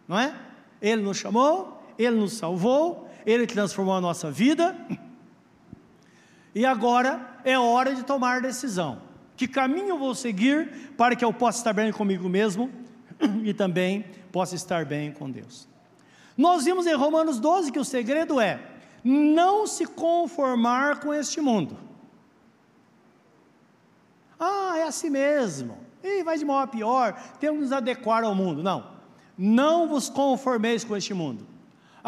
não 0.09 0.19
é? 0.19 0.35
Ele 0.83 1.03
nos 1.03 1.17
chamou, 1.17 1.78
Ele 1.99 2.17
nos 2.17 2.35
salvou, 2.35 3.09
Ele 3.27 3.47
transformou 3.47 3.95
a 3.95 4.01
nossa 4.01 4.31
vida, 4.31 4.77
e 6.55 6.65
agora 6.65 7.41
é 7.45 7.59
hora 7.59 7.95
de 7.95 8.03
tomar 8.03 8.41
decisão. 8.41 9.03
Que 9.37 9.47
caminho 9.47 9.91
eu 9.91 9.99
vou 9.99 10.15
seguir 10.15 10.93
para 10.97 11.15
que 11.15 11.25
eu 11.25 11.33
possa 11.33 11.59
estar 11.59 11.73
bem 11.73 11.93
comigo 11.93 12.29
mesmo 12.29 12.71
e 13.45 13.55
também 13.55 14.05
possa 14.33 14.55
estar 14.55 14.85
bem 14.85 15.13
com 15.13 15.31
Deus. 15.31 15.69
Nós 16.37 16.65
vimos 16.65 16.87
em 16.87 16.95
Romanos 16.95 17.39
12 17.39 17.71
que 17.71 17.79
o 17.79 17.85
segredo 17.85 18.41
é 18.41 18.61
não 19.05 19.67
se 19.67 19.87
conformar 19.87 21.01
com 21.01 21.15
este 21.15 21.41
mundo. 21.41 21.77
Ah, 24.39 24.75
é 24.79 24.83
assim 24.83 25.11
mesmo. 25.11 25.79
E 26.03 26.23
vai 26.23 26.39
de 26.39 26.45
mal 26.45 26.59
a 26.59 26.67
pior, 26.67 27.13
temos 27.39 27.59
que 27.59 27.65
nos 27.65 27.73
adequar 27.73 28.25
ao 28.25 28.35
mundo. 28.35 28.63
Não. 28.63 28.99
Não 29.37 29.89
vos 29.89 30.09
conformeis 30.09 30.85
com 30.85 30.97
este 30.97 31.15
mundo. 31.15 31.47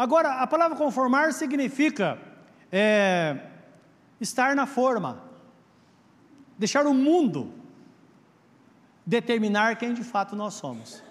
Agora, 0.01 0.41
a 0.41 0.47
palavra 0.47 0.75
conformar 0.75 1.31
significa 1.31 2.17
é, 2.71 3.37
estar 4.19 4.55
na 4.55 4.65
forma, 4.65 5.21
deixar 6.57 6.87
o 6.87 6.93
mundo 6.95 7.53
determinar 9.05 9.75
quem 9.75 9.93
de 9.93 10.03
fato 10.03 10.35
nós 10.35 10.55
somos, 10.55 11.03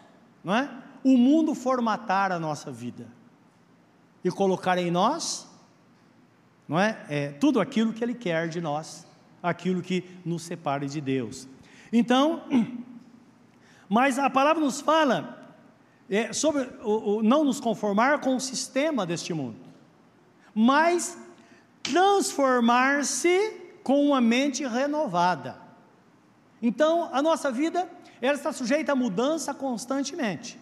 não 0.42 0.56
é? 0.56 0.68
o 1.04 1.16
mundo 1.16 1.54
formatar 1.54 2.32
a 2.32 2.40
nossa 2.40 2.72
vida 2.72 3.06
e 4.24 4.28
colocar 4.28 4.76
em 4.76 4.90
nós, 4.90 5.48
não 6.66 6.76
é? 6.76 7.00
é 7.08 7.28
tudo 7.28 7.60
aquilo 7.60 7.92
que 7.92 8.02
Ele 8.02 8.14
quer 8.14 8.48
de 8.48 8.60
nós, 8.60 9.06
aquilo 9.40 9.82
que 9.82 10.18
nos 10.24 10.42
separe 10.42 10.88
de 10.88 11.00
Deus. 11.00 11.46
Então, 11.92 12.42
mas 13.88 14.18
a 14.18 14.28
palavra 14.28 14.60
nos 14.60 14.80
fala 14.80 15.39
é, 16.10 16.32
sobre 16.32 16.68
o, 16.82 17.18
o, 17.18 17.22
não 17.22 17.44
nos 17.44 17.60
conformar 17.60 18.20
com 18.20 18.34
o 18.34 18.40
sistema 18.40 19.06
deste 19.06 19.32
mundo, 19.32 19.56
mas 20.52 21.16
transformar-se 21.82 23.52
com 23.84 24.04
uma 24.04 24.20
mente 24.20 24.66
renovada. 24.66 25.56
Então, 26.60 27.08
a 27.12 27.22
nossa 27.22 27.50
vida, 27.50 27.88
ela 28.20 28.34
está 28.34 28.52
sujeita 28.52 28.92
a 28.92 28.96
mudança 28.96 29.54
constantemente. 29.54 30.58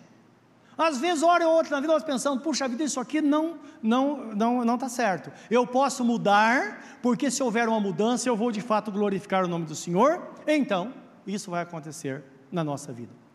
Às 0.77 0.99
vezes, 0.99 1.25
hora 1.25 1.49
ou 1.49 1.55
outra 1.55 1.73
na 1.73 1.81
vida, 1.81 1.93
nós 1.93 2.05
pensamos, 2.05 2.41
puxa 2.41 2.69
vida, 2.69 2.85
isso 2.85 3.01
aqui 3.01 3.21
não 3.21 3.59
não 3.83 4.27
não 4.35 4.65
não 4.65 4.75
está 4.77 4.89
certo. 4.89 5.33
Eu 5.51 5.67
posso 5.67 6.05
mudar, 6.05 6.99
porque 7.03 7.33
se 7.33 7.43
houver 7.43 7.69
uma 7.69 7.81
mudança, 7.81 8.29
eu 8.29 8.37
vou 8.37 8.53
de 8.53 8.61
fato 8.61 8.93
glorificar 8.93 9.45
o 9.45 9.49
nome 9.49 9.65
do 9.65 9.75
Senhor. 9.75 10.23
Então, 10.47 10.95
isso 11.27 11.51
vai 11.51 11.63
acontecer 11.63 12.23
na 12.53 12.63
nossa 12.63 12.93
vida. 12.93 13.28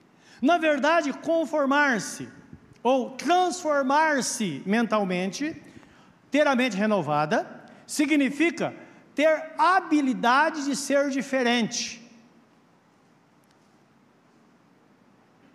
Na 0.43 0.57
verdade, 0.57 1.13
conformar-se 1.13 2.27
ou 2.83 3.11
transformar-se 3.11 4.61
mentalmente, 4.65 5.43
ter 6.29 6.45
a 6.45 6.53
mente 6.53 6.75
renovada, 6.75 7.63
significa 7.87 8.75
ter 9.15 9.53
habilidade 9.57 10.65
de 10.65 10.75
ser 10.75 11.09
diferente. 11.09 12.05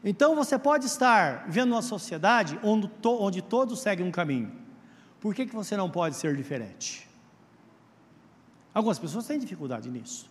Então 0.03 0.35
você 0.35 0.59
pode 0.59 0.87
estar 0.87 1.45
vendo 1.51 1.73
uma 1.73 1.83
sociedade 1.83 2.59
onde, 2.63 2.91
onde 3.05 3.43
todos 3.43 3.81
seguem 3.81 4.07
um 4.07 4.11
caminho. 4.11 4.51
Por 5.21 5.35
que, 5.35 5.45
que 5.45 5.55
você 5.55 5.77
não 5.77 5.91
pode 5.91 6.17
ser 6.17 6.35
diferente? 6.35 7.07
Algumas 8.73 8.99
pessoas 8.99 9.27
têm 9.27 9.39
dificuldade 9.39 9.91
nisso. 9.91 10.31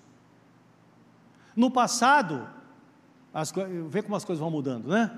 No 1.55 1.69
passado, 1.69 2.56
as, 3.37 3.53
vê 3.87 4.01
como 4.01 4.15
as 4.15 4.25
coisas 4.25 4.39
vão 4.39 4.49
mudando, 4.49 4.87
né? 4.87 5.11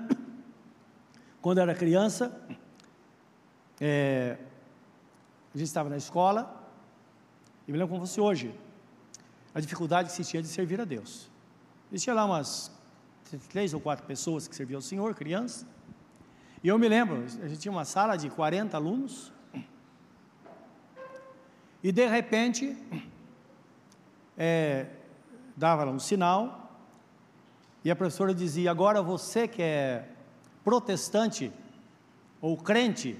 Quando 1.40 1.56
eu 1.56 1.62
era 1.62 1.74
criança, 1.74 2.38
é, 3.80 4.36
a 5.54 5.56
gente 5.56 5.66
estava 5.66 5.88
na 5.88 5.96
escola, 5.96 6.54
e 7.66 7.72
me 7.72 7.78
lembro 7.78 7.94
como 7.94 8.06
fosse 8.06 8.20
hoje, 8.20 8.54
a 9.54 9.60
dificuldade 9.60 10.10
que 10.10 10.14
se 10.14 10.22
tinha 10.22 10.42
de 10.42 10.48
servir 10.48 10.78
a 10.82 10.84
Deus. 10.84 11.30
Existia 11.90 12.12
lá 12.12 12.26
umas 12.26 12.70
três 13.48 13.72
ou 13.72 13.80
quatro 13.80 14.04
pessoas 14.04 14.46
que 14.46 14.54
serviam 14.54 14.76
ao 14.76 14.82
Senhor, 14.82 15.14
crianças. 15.14 15.66
E 16.62 16.68
eu 16.68 16.78
me 16.78 16.90
lembro, 16.90 17.24
a 17.42 17.48
gente 17.48 17.58
tinha 17.58 17.72
uma 17.72 17.86
sala 17.86 18.16
de 18.16 18.28
40 18.28 18.76
alunos. 18.76 19.32
E 21.82 21.90
de 21.90 22.06
repente, 22.06 22.76
é, 24.36 24.88
dava 25.56 25.86
um 25.86 25.98
sinal, 25.98 26.59
e 27.84 27.90
a 27.90 27.96
professora 27.96 28.34
dizia: 28.34 28.70
Agora 28.70 29.02
você 29.02 29.46
que 29.48 29.62
é 29.62 30.08
protestante 30.64 31.52
ou 32.40 32.56
crente, 32.56 33.18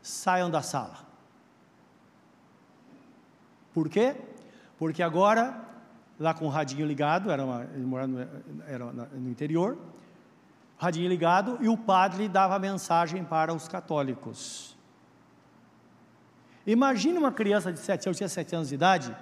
saiam 0.00 0.50
da 0.50 0.62
sala. 0.62 0.98
Por 3.72 3.88
quê? 3.88 4.16
Porque 4.78 5.02
agora 5.02 5.72
lá 6.22 6.32
com 6.32 6.46
o 6.46 6.48
radinho 6.48 6.86
ligado, 6.86 7.30
era, 7.30 7.44
uma, 7.44 7.66
era 8.66 8.84
no 8.92 9.28
interior, 9.28 9.76
radinho 10.78 11.08
ligado, 11.08 11.58
e 11.60 11.68
o 11.68 11.76
padre 11.76 12.28
dava 12.28 12.58
mensagem 12.58 13.24
para 13.24 13.52
os 13.52 13.66
católicos. 13.66 14.76
Imagine 16.64 17.18
uma 17.18 17.32
criança 17.32 17.72
de 17.72 17.80
7 17.80 18.06
anos, 18.06 18.06
eu 18.06 18.14
tinha 18.14 18.28
7 18.28 18.54
anos 18.54 18.68
de 18.68 18.74
idade, 18.74 19.16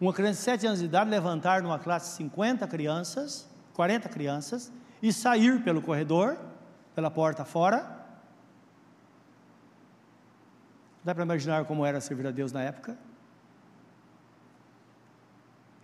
uma 0.00 0.12
criança 0.12 0.38
de 0.38 0.44
7 0.44 0.66
anos 0.66 0.78
de 0.78 0.86
idade 0.86 1.10
levantar 1.10 1.62
numa 1.62 1.78
classe 1.78 2.10
de 2.10 2.16
50 2.16 2.66
crianças, 2.66 3.46
40 3.78 4.08
crianças, 4.08 4.72
e 5.00 5.12
sair 5.12 5.62
pelo 5.62 5.80
corredor, 5.80 6.36
pela 6.96 7.12
porta 7.12 7.44
fora. 7.44 8.04
Dá 11.04 11.14
para 11.14 11.22
imaginar 11.22 11.64
como 11.64 11.86
era 11.86 12.00
servir 12.00 12.26
a 12.26 12.32
Deus 12.32 12.50
na 12.50 12.60
época? 12.60 12.98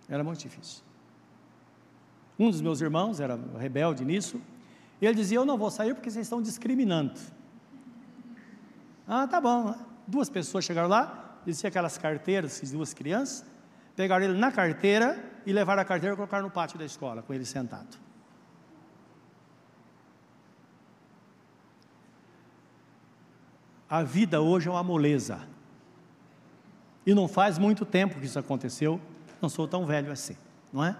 Era 0.09 0.25
muito 0.25 0.39
difícil. 0.39 0.83
Um 2.37 2.51
dos 2.51 2.59
meus 2.59 2.81
irmãos 2.81 3.21
era 3.21 3.39
rebelde 3.57 4.03
nisso, 4.03 4.41
e 4.99 5.05
ele 5.05 5.15
dizia: 5.15 5.37
Eu 5.37 5.45
não 5.45 5.57
vou 5.57 5.71
sair 5.71 5.93
porque 5.93 6.11
vocês 6.11 6.25
estão 6.25 6.41
discriminando. 6.41 7.17
Ah, 9.07 9.25
tá 9.25 9.39
bom. 9.39 9.73
Duas 10.05 10.29
pessoas 10.29 10.65
chegaram 10.65 10.89
lá, 10.89 11.39
existiam 11.47 11.69
aquelas 11.69 11.97
carteiras, 11.97 12.59
duas 12.69 12.93
crianças, 12.93 13.45
pegaram 13.95 14.25
ele 14.25 14.37
na 14.37 14.51
carteira 14.51 15.33
e 15.45 15.53
levaram 15.53 15.81
a 15.81 15.85
carteira 15.85 16.13
e 16.13 16.17
colocaram 16.17 16.43
no 16.45 16.51
pátio 16.51 16.77
da 16.77 16.85
escola, 16.85 17.21
com 17.21 17.33
ele 17.33 17.45
sentado. 17.45 17.97
A 23.89 24.03
vida 24.03 24.41
hoje 24.41 24.67
é 24.67 24.71
uma 24.71 24.83
moleza. 24.83 25.47
E 27.05 27.13
não 27.13 27.27
faz 27.27 27.57
muito 27.57 27.85
tempo 27.85 28.19
que 28.19 28.25
isso 28.25 28.39
aconteceu 28.39 28.99
não 29.41 29.49
sou 29.49 29.67
tão 29.67 29.85
velho 29.85 30.11
assim, 30.11 30.35
não 30.71 30.83
é? 30.83 30.97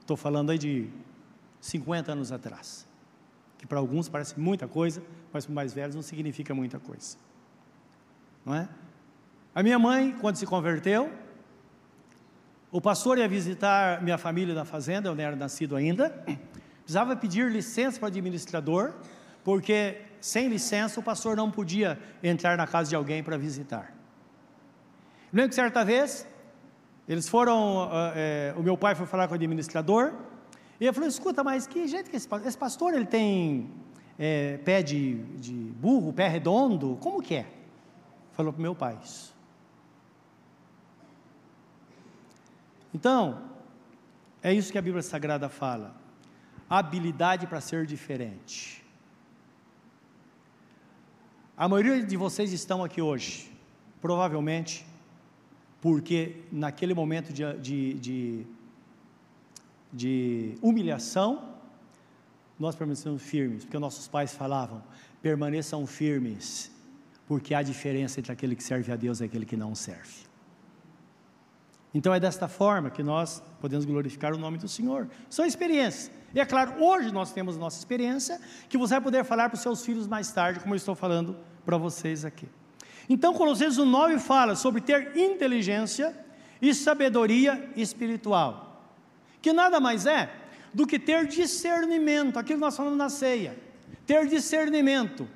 Estou 0.00 0.16
falando 0.16 0.50
aí 0.50 0.58
de 0.58 0.88
50 1.60 2.12
anos 2.12 2.30
atrás. 2.30 2.86
Que 3.58 3.66
para 3.66 3.78
alguns 3.78 4.08
parece 4.08 4.38
muita 4.38 4.68
coisa, 4.68 5.02
mas 5.32 5.46
para 5.46 5.54
mais 5.54 5.72
velhos 5.72 5.94
não 5.94 6.02
significa 6.02 6.54
muita 6.54 6.78
coisa. 6.78 7.16
Não 8.44 8.54
é? 8.54 8.68
A 9.54 9.62
minha 9.62 9.78
mãe, 9.78 10.16
quando 10.20 10.36
se 10.36 10.46
converteu, 10.46 11.10
o 12.74 12.80
pastor 12.80 13.18
ia 13.18 13.28
visitar 13.28 14.02
minha 14.02 14.18
família 14.18 14.52
na 14.52 14.64
fazenda, 14.64 15.08
eu 15.08 15.14
não 15.14 15.22
era 15.22 15.36
nascido 15.36 15.76
ainda, 15.76 16.10
precisava 16.82 17.14
pedir 17.14 17.48
licença 17.48 18.00
para 18.00 18.06
o 18.06 18.08
administrador, 18.08 18.94
porque 19.44 20.00
sem 20.20 20.48
licença 20.48 20.98
o 20.98 21.02
pastor 21.02 21.36
não 21.36 21.52
podia 21.52 21.96
entrar 22.20 22.56
na 22.56 22.66
casa 22.66 22.90
de 22.90 22.96
alguém 22.96 23.22
para 23.22 23.38
visitar. 23.38 23.94
Lembro 25.32 25.50
que 25.50 25.54
certa 25.54 25.84
vez 25.84 26.26
eles 27.08 27.28
foram, 27.28 27.88
é, 28.16 28.52
o 28.56 28.62
meu 28.64 28.76
pai 28.76 28.96
foi 28.96 29.06
falar 29.06 29.28
com 29.28 29.34
o 29.34 29.36
administrador, 29.36 30.12
e 30.80 30.86
ele 30.86 30.92
falou, 30.92 31.08
escuta, 31.08 31.44
mas 31.44 31.68
que 31.68 31.86
jeito 31.86 32.10
que 32.10 32.16
esse, 32.16 32.28
esse 32.44 32.58
pastor, 32.58 32.92
ele 32.92 33.06
tem 33.06 33.70
é, 34.18 34.56
pé 34.64 34.82
de, 34.82 35.14
de 35.36 35.52
burro, 35.52 36.12
pé 36.12 36.26
redondo, 36.26 36.98
como 37.00 37.22
que 37.22 37.36
é? 37.36 37.46
Falou 38.32 38.52
para 38.52 38.58
o 38.58 38.62
meu 38.62 38.74
pai 38.74 38.98
isso. 39.00 39.33
Então, 42.94 43.42
é 44.40 44.54
isso 44.54 44.70
que 44.70 44.78
a 44.78 44.82
Bíblia 44.82 45.02
Sagrada 45.02 45.48
fala, 45.48 45.96
habilidade 46.70 47.46
para 47.46 47.60
ser 47.60 47.84
diferente. 47.84 48.84
A 51.56 51.68
maioria 51.68 52.02
de 52.02 52.16
vocês 52.16 52.52
estão 52.52 52.84
aqui 52.84 53.02
hoje, 53.02 53.50
provavelmente, 54.00 54.86
porque 55.80 56.42
naquele 56.52 56.94
momento 56.94 57.32
de, 57.32 57.42
de, 57.58 57.94
de, 57.94 58.46
de 59.92 60.54
humilhação, 60.62 61.52
nós 62.58 62.76
permanecemos 62.76 63.22
firmes, 63.22 63.64
porque 63.64 63.78
nossos 63.78 64.06
pais 64.06 64.34
falavam: 64.34 64.82
permaneçam 65.20 65.84
firmes, 65.86 66.70
porque 67.26 67.54
há 67.54 67.62
diferença 67.62 68.20
entre 68.20 68.32
aquele 68.32 68.54
que 68.54 68.62
serve 68.62 68.92
a 68.92 68.96
Deus 68.96 69.20
e 69.20 69.24
aquele 69.24 69.44
que 69.44 69.56
não 69.56 69.74
serve. 69.74 70.33
Então 71.94 72.12
é 72.12 72.18
desta 72.18 72.48
forma 72.48 72.90
que 72.90 73.04
nós 73.04 73.40
podemos 73.60 73.84
glorificar 73.84 74.34
o 74.34 74.38
nome 74.38 74.58
do 74.58 74.66
Senhor. 74.66 75.08
São 75.30 75.46
experiências. 75.46 76.10
E 76.34 76.40
é 76.40 76.44
claro, 76.44 76.82
hoje 76.82 77.12
nós 77.12 77.32
temos 77.32 77.56
nossa 77.56 77.78
experiência, 77.78 78.40
que 78.68 78.76
você 78.76 78.94
vai 78.94 79.00
poder 79.00 79.24
falar 79.24 79.48
para 79.48 79.54
os 79.54 79.62
seus 79.62 79.84
filhos 79.84 80.08
mais 80.08 80.32
tarde, 80.32 80.58
como 80.58 80.74
eu 80.74 80.76
estou 80.76 80.96
falando 80.96 81.36
para 81.64 81.76
vocês 81.76 82.24
aqui. 82.24 82.48
Então, 83.08 83.32
Colossenses 83.32 83.78
9 83.78 84.18
fala 84.18 84.56
sobre 84.56 84.80
ter 84.80 85.16
inteligência 85.16 86.16
e 86.60 86.74
sabedoria 86.74 87.70
espiritual, 87.76 88.90
que 89.40 89.52
nada 89.52 89.78
mais 89.78 90.06
é 90.06 90.28
do 90.72 90.86
que 90.86 90.98
ter 90.98 91.28
discernimento, 91.28 92.38
aquilo 92.38 92.58
que 92.58 92.64
nós 92.64 92.76
falamos 92.76 92.98
na 92.98 93.08
ceia. 93.08 93.56
Ter 94.04 94.26
discernimento 94.26 95.28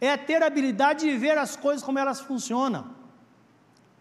é 0.00 0.16
ter 0.16 0.42
habilidade 0.42 1.04
de 1.04 1.16
ver 1.16 1.36
as 1.36 1.56
coisas 1.56 1.82
como 1.82 1.98
elas 1.98 2.20
funcionam. 2.20 2.94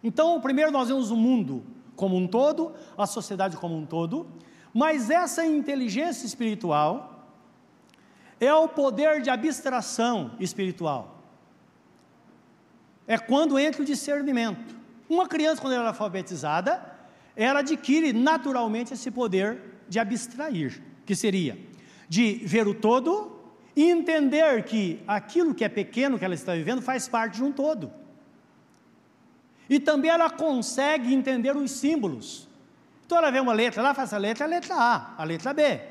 Então, 0.04 0.40
primeiro 0.40 0.72
nós 0.72 0.90
vemos 0.90 1.10
o 1.10 1.16
mundo 1.16 1.73
como 1.96 2.18
um 2.18 2.28
todo, 2.28 2.74
a 2.98 3.06
sociedade 3.06 3.58
como 3.58 3.76
um 3.76 3.86
todo, 3.86 4.28
mas 4.74 5.10
essa 5.10 5.46
inteligência 5.46 6.26
espiritual 6.26 7.28
é 8.40 8.54
o 8.54 8.68
poder 8.68 9.22
de 9.22 9.30
abstração 9.30 10.32
espiritual 10.40 11.14
é 13.08 13.18
quando 13.18 13.60
entra 13.60 13.82
o 13.82 13.86
discernimento. 13.86 14.76
Uma 15.10 15.28
criança, 15.28 15.62
quando 15.62 15.74
ela 15.74 15.86
é 15.86 15.88
alfabetizada, 15.88 16.84
ela 17.36 17.60
adquire 17.60 18.14
naturalmente 18.14 18.94
esse 18.94 19.12
poder 19.12 19.62
de 19.88 20.00
abstrair, 20.00 20.82
que 21.06 21.16
seria 21.16 21.58
de 22.08 22.36
ver 22.46 22.68
o 22.68 22.74
todo 22.74 23.40
e 23.76 23.90
entender 23.90 24.64
que 24.64 25.02
aquilo 25.08 25.54
que 25.54 25.64
é 25.64 25.70
pequeno 25.70 26.18
que 26.18 26.26
ela 26.26 26.34
está 26.34 26.54
vivendo 26.54 26.82
faz 26.82 27.08
parte 27.08 27.36
de 27.36 27.44
um 27.44 27.52
todo. 27.52 27.92
E 29.70 29.80
também 29.80 30.12
ela 30.12 30.30
consegue 30.30 31.14
entender 31.14 31.56
os 31.56 31.72
símbolos. 31.72 32.48
Então 33.06 33.18
ela 33.18 33.32
vê 33.32 33.40
uma 33.40 33.54
letra 33.54 33.82
lá, 33.82 33.94
faz 33.94 34.14
a 34.14 34.18
letra, 34.18 34.46
a 34.46 34.48
letra 34.48 34.76
A, 34.76 35.14
a 35.18 35.24
letra 35.24 35.54
B. 35.54 35.82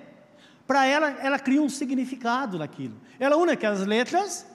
Para 0.67 0.87
ela, 0.87 1.11
ela 1.21 1.39
cria 1.39 1.61
um 1.61 1.69
significado 1.69 2.59
naquilo. 2.59 2.95
Ela 3.19 3.37
une 3.37 3.53
aquelas 3.53 3.87
letras 3.87 4.47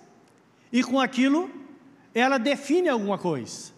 e 0.71 0.83
com 0.83 0.99
aquilo 0.99 1.49
ela 2.13 2.37
define 2.37 2.89
alguma 2.89 3.17
coisa. 3.17 3.71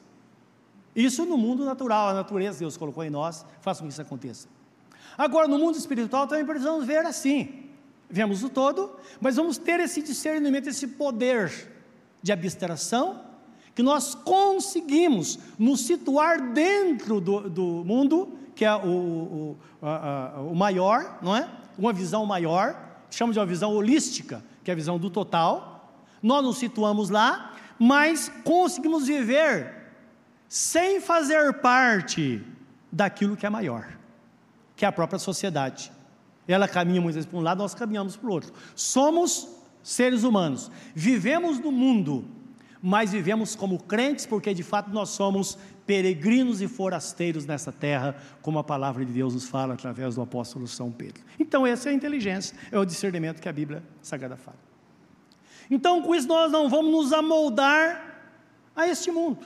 Isso 0.96 1.26
no 1.26 1.38
mundo 1.38 1.66
natural, 1.66 2.10
a 2.10 2.14
natureza 2.14 2.60
Deus 2.60 2.78
colocou 2.78 3.04
em 3.04 3.10
nós, 3.10 3.46
faça 3.62 3.82
com 3.82 3.88
que 3.88 3.94
isso 3.94 4.02
aconteça. 4.02 4.48
Agora, 5.18 5.48
no 5.48 5.60
mundo 5.60 5.78
espiritual 5.78 6.28
também 6.28 6.46
precisamos 6.46 6.86
ver 6.86 7.06
assim. 7.06 7.70
Vemos 8.10 8.44
o 8.44 8.50
todo, 8.50 8.96
mas 9.20 9.36
vamos 9.36 9.58
ter 9.58 9.80
esse 9.80 10.02
discernimento, 10.02 10.68
esse 10.68 10.88
poder 10.88 11.52
de 12.24 12.32
abstração, 12.32 13.24
que 13.80 13.84
nós 13.84 14.14
conseguimos 14.14 15.40
nos 15.58 15.86
situar 15.86 16.52
dentro 16.52 17.22
do, 17.22 17.50
do 17.50 17.64
mundo, 17.86 18.38
que 18.54 18.66
é 18.66 18.76
o, 18.76 18.90
o, 18.90 19.58
a, 19.82 20.36
a, 20.36 20.42
o 20.42 20.54
maior, 20.54 21.18
não 21.22 21.34
é? 21.34 21.50
Uma 21.78 21.94
visão 21.94 22.26
maior, 22.26 22.76
chama 23.10 23.32
de 23.32 23.40
uma 23.40 23.46
visão 23.46 23.72
holística, 23.72 24.44
que 24.66 24.70
é 24.70 24.74
a 24.74 24.76
visão 24.76 25.00
do 25.00 25.10
total. 25.10 25.94
Nós 26.22 26.44
nos 26.44 26.58
situamos 26.58 27.10
lá, 27.10 27.56
mas 27.80 28.30
conseguimos 28.44 29.08
viver 29.08 29.74
sem 30.50 31.00
fazer 31.00 31.54
parte 31.62 32.46
daquilo 32.92 33.38
que 33.38 33.46
é 33.46 33.50
maior, 33.50 33.88
que 34.76 34.84
é 34.84 34.90
a 34.90 34.92
própria 34.92 35.20
sociedade. 35.20 35.90
Ela 36.46 36.68
caminha 36.68 37.00
muitas 37.00 37.16
vezes 37.16 37.30
para 37.30 37.40
um 37.40 37.44
lado, 37.44 37.60
nós 37.60 37.74
caminhamos 37.74 38.18
para 38.18 38.30
o 38.30 38.34
outro. 38.34 38.52
Somos 38.76 39.48
seres 39.82 40.24
humanos, 40.26 40.70
vivemos 40.94 41.62
no 41.62 41.72
mundo, 41.72 42.26
mas 42.82 43.12
vivemos 43.12 43.56
como 43.56 43.82
crentes, 43.84 44.26
porque 44.26 44.54
de 44.54 44.64
fato 44.64 44.90
nós 44.92 45.10
somos 45.10 45.58
peregrinos 45.86 46.62
e 46.62 46.68
forasteiros 46.68 47.46
nessa 47.46 47.72
terra, 47.72 48.16
como 48.42 48.60
a 48.60 48.64
palavra 48.64 49.04
de 49.04 49.12
Deus 49.12 49.34
nos 49.34 49.48
fala 49.48 49.74
através 49.74 50.16
do 50.16 50.22
apóstolo 50.22 50.68
São 50.68 50.92
Pedro. 50.92 51.24
Então, 51.40 51.66
essa 51.66 51.90
é 51.90 51.92
a 51.92 51.96
inteligência, 51.96 52.56
é 52.72 52.78
o 52.78 52.86
discernimento 52.86 53.42
que 53.42 53.50
a 53.50 53.54
Bíblia 53.54 53.84
Sagrada 54.02 54.38
fala. 54.38 54.58
Então, 55.70 56.02
com 56.02 56.16
isso, 56.16 56.28
nós 56.28 56.52
não 56.52 56.70
vamos 56.70 56.92
nos 56.92 57.14
amoldar 57.14 58.22
a 58.76 58.88
este 58.88 59.12
mundo. 59.12 59.46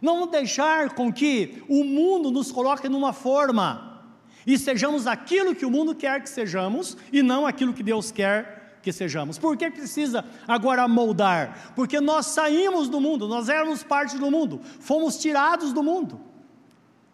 Não 0.00 0.26
deixar 0.26 0.94
com 0.94 1.12
que 1.12 1.62
o 1.68 1.84
mundo 1.84 2.30
nos 2.30 2.50
coloque 2.50 2.88
numa 2.88 3.12
forma 3.12 4.02
e 4.46 4.58
sejamos 4.58 5.06
aquilo 5.06 5.54
que 5.54 5.66
o 5.66 5.70
mundo 5.70 5.94
quer 5.94 6.22
que 6.22 6.28
sejamos 6.28 6.96
e 7.12 7.22
não 7.22 7.46
aquilo 7.46 7.74
que 7.74 7.82
Deus 7.82 8.10
quer 8.10 8.59
que 8.82 8.92
sejamos. 8.92 9.38
Por 9.38 9.56
que 9.56 9.70
precisa 9.70 10.24
agora 10.46 10.86
moldar? 10.88 11.72
Porque 11.74 12.00
nós 12.00 12.26
saímos 12.26 12.88
do 12.88 13.00
mundo, 13.00 13.28
nós 13.28 13.48
éramos 13.48 13.82
parte 13.82 14.18
do 14.18 14.30
mundo, 14.30 14.60
fomos 14.80 15.18
tirados 15.18 15.72
do 15.72 15.82
mundo. 15.82 16.20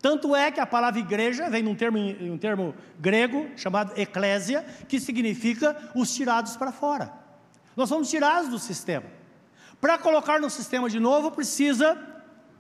Tanto 0.00 0.37
é 0.37 0.50
que 0.50 0.61
a 0.61 0.66
palavra 0.66 1.00
igreja 1.00 1.48
vem 1.50 1.62
num 1.62 1.74
termo, 1.74 1.98
um 1.98 2.38
termo 2.38 2.74
grego 2.98 3.48
chamado 3.57 3.92
eclésia, 3.98 4.64
que 4.88 5.00
significa 5.00 5.76
os 5.94 6.14
tirados 6.14 6.57
para 6.57 6.70
fora. 6.70 7.12
Nós 7.76 7.88
fomos 7.88 8.09
tirados 8.09 8.48
do 8.48 8.59
sistema. 8.59 9.07
Para 9.81 9.98
colocar 9.98 10.40
no 10.40 10.48
sistema 10.48 10.88
de 10.88 11.00
novo, 11.00 11.31
precisa 11.31 11.98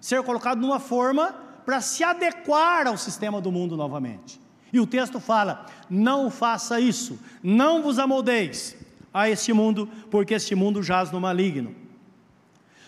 ser 0.00 0.22
colocado 0.22 0.60
numa 0.60 0.80
forma 0.80 1.34
para 1.64 1.80
se 1.80 2.04
adequar 2.04 2.86
ao 2.86 2.96
sistema 2.96 3.40
do 3.40 3.50
mundo 3.50 3.76
novamente. 3.76 4.40
E 4.72 4.80
o 4.80 4.86
texto 4.86 5.18
fala: 5.20 5.66
não 5.88 6.30
faça 6.30 6.80
isso, 6.80 7.18
não 7.42 7.82
vos 7.82 7.98
amoldeis 7.98 8.75
a 9.16 9.30
este 9.30 9.50
mundo, 9.50 9.88
porque 10.10 10.34
este 10.34 10.54
mundo 10.54 10.82
jaz 10.82 11.10
no 11.10 11.18
maligno. 11.18 11.74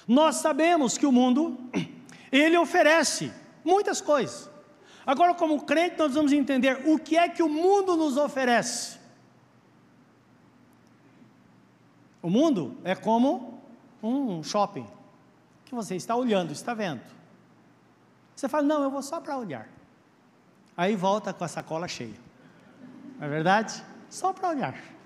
Nós 0.07 0.37
sabemos 0.37 0.99
que 0.99 1.07
o 1.07 1.11
mundo, 1.11 1.59
ele 2.31 2.59
oferece 2.59 3.33
muitas 3.65 4.03
coisas. 4.03 4.51
Agora, 5.07 5.33
como 5.33 5.63
crente, 5.63 5.97
nós 5.99 6.13
vamos 6.13 6.31
entender 6.31 6.83
o 6.87 6.99
que 6.99 7.17
é 7.17 7.31
que 7.31 7.43
o 7.43 7.49
mundo 7.49 7.97
nos 7.97 8.19
oferece. 8.19 8.99
O 12.21 12.29
mundo 12.29 12.77
é 12.85 12.95
como 12.95 13.63
um 14.03 14.43
shopping 14.43 14.87
que 15.65 15.75
você 15.75 15.97
está 15.97 16.15
olhando, 16.15 16.53
está 16.53 16.75
vendo. 16.75 17.01
Você 18.37 18.51
fala, 18.51 18.65
não, 18.65 18.83
eu 18.83 18.91
vou 18.91 19.01
só 19.01 19.19
para 19.19 19.39
olhar. 19.39 19.67
Aí 20.77 20.95
volta 20.95 21.33
com 21.33 21.43
a 21.43 21.49
sacola 21.49 21.89
cheia. 21.89 22.21
Não 23.19 23.27
é 23.27 23.31
verdade? 23.31 23.83
Só 24.11 24.35
para 24.35 24.51
olhar. 24.51 24.98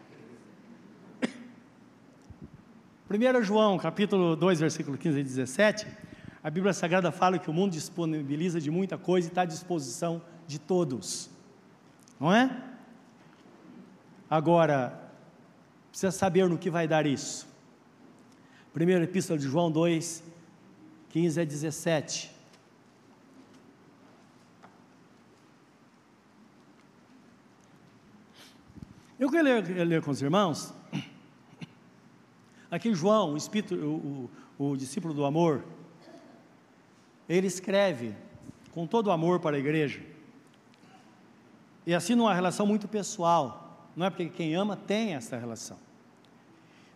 1 3.12 3.42
João, 3.42 3.76
capítulo 3.76 4.34
2, 4.34 4.60
versículo 4.60 4.96
15 4.96 5.20
e 5.20 5.22
17, 5.22 5.86
a 6.42 6.48
Bíblia 6.48 6.72
Sagrada 6.72 7.12
fala 7.12 7.38
que 7.38 7.50
o 7.50 7.52
mundo 7.52 7.72
disponibiliza 7.72 8.58
de 8.58 8.70
muita 8.70 8.96
coisa 8.96 9.28
e 9.28 9.30
está 9.30 9.42
à 9.42 9.44
disposição 9.44 10.22
de 10.46 10.58
todos. 10.58 11.28
Não 12.18 12.32
é? 12.32 12.50
Agora, 14.30 14.98
precisa 15.90 16.10
saber 16.10 16.48
no 16.48 16.56
que 16.56 16.70
vai 16.70 16.88
dar 16.88 17.04
isso. 17.04 17.46
Primeira 18.72 19.04
epístola 19.04 19.38
de 19.38 19.44
João 19.44 19.70
2, 19.70 20.22
15 21.10 21.38
a 21.38 21.44
17. 21.44 22.34
Eu 29.20 29.30
quero 29.30 29.44
ler, 29.44 29.86
ler 29.86 30.02
com 30.02 30.10
os 30.10 30.22
irmãos. 30.22 30.72
Aqui 32.72 32.92
João, 32.92 33.34
o, 33.34 33.36
espírito, 33.36 33.76
o, 33.76 34.30
o, 34.58 34.70
o 34.70 34.76
discípulo 34.76 35.14
do 35.14 35.24
amor, 35.24 35.62
ele 37.28 37.46
escreve 37.46 38.16
com 38.72 38.84
todo 38.86 39.06
o 39.06 39.10
amor 39.12 39.38
para 39.38 39.56
a 39.56 39.60
igreja. 39.60 40.02
E 41.86 41.94
assim 41.94 42.16
numa 42.16 42.34
relação 42.34 42.66
muito 42.66 42.88
pessoal. 42.88 43.86
Não 43.94 44.06
é 44.06 44.10
porque 44.10 44.28
quem 44.28 44.54
ama 44.54 44.74
tem 44.74 45.14
essa 45.14 45.36
relação. 45.36 45.76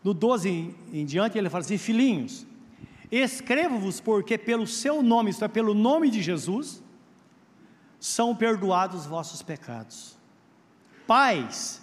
No 0.03 0.15
12 0.15 0.49
em, 0.49 0.75
em 0.93 1.05
diante 1.05 1.37
ele 1.37 1.51
fala 1.51 1.63
assim: 1.63 1.77
Filhinhos, 1.77 2.47
Escrevo-vos 3.11 4.01
porque 4.01 4.37
pelo 4.37 4.67
seu 4.67 5.03
nome, 5.03 5.31
isto 5.31 5.45
é, 5.45 5.49
pelo 5.49 5.75
nome 5.75 6.11
de 6.11 6.21
Jesus, 6.21 6.83
são 8.01 8.35
perdoados 8.35 9.03
os 9.03 9.07
vossos 9.07 9.43
pecados. 9.43 10.17
Pais, 11.07 11.81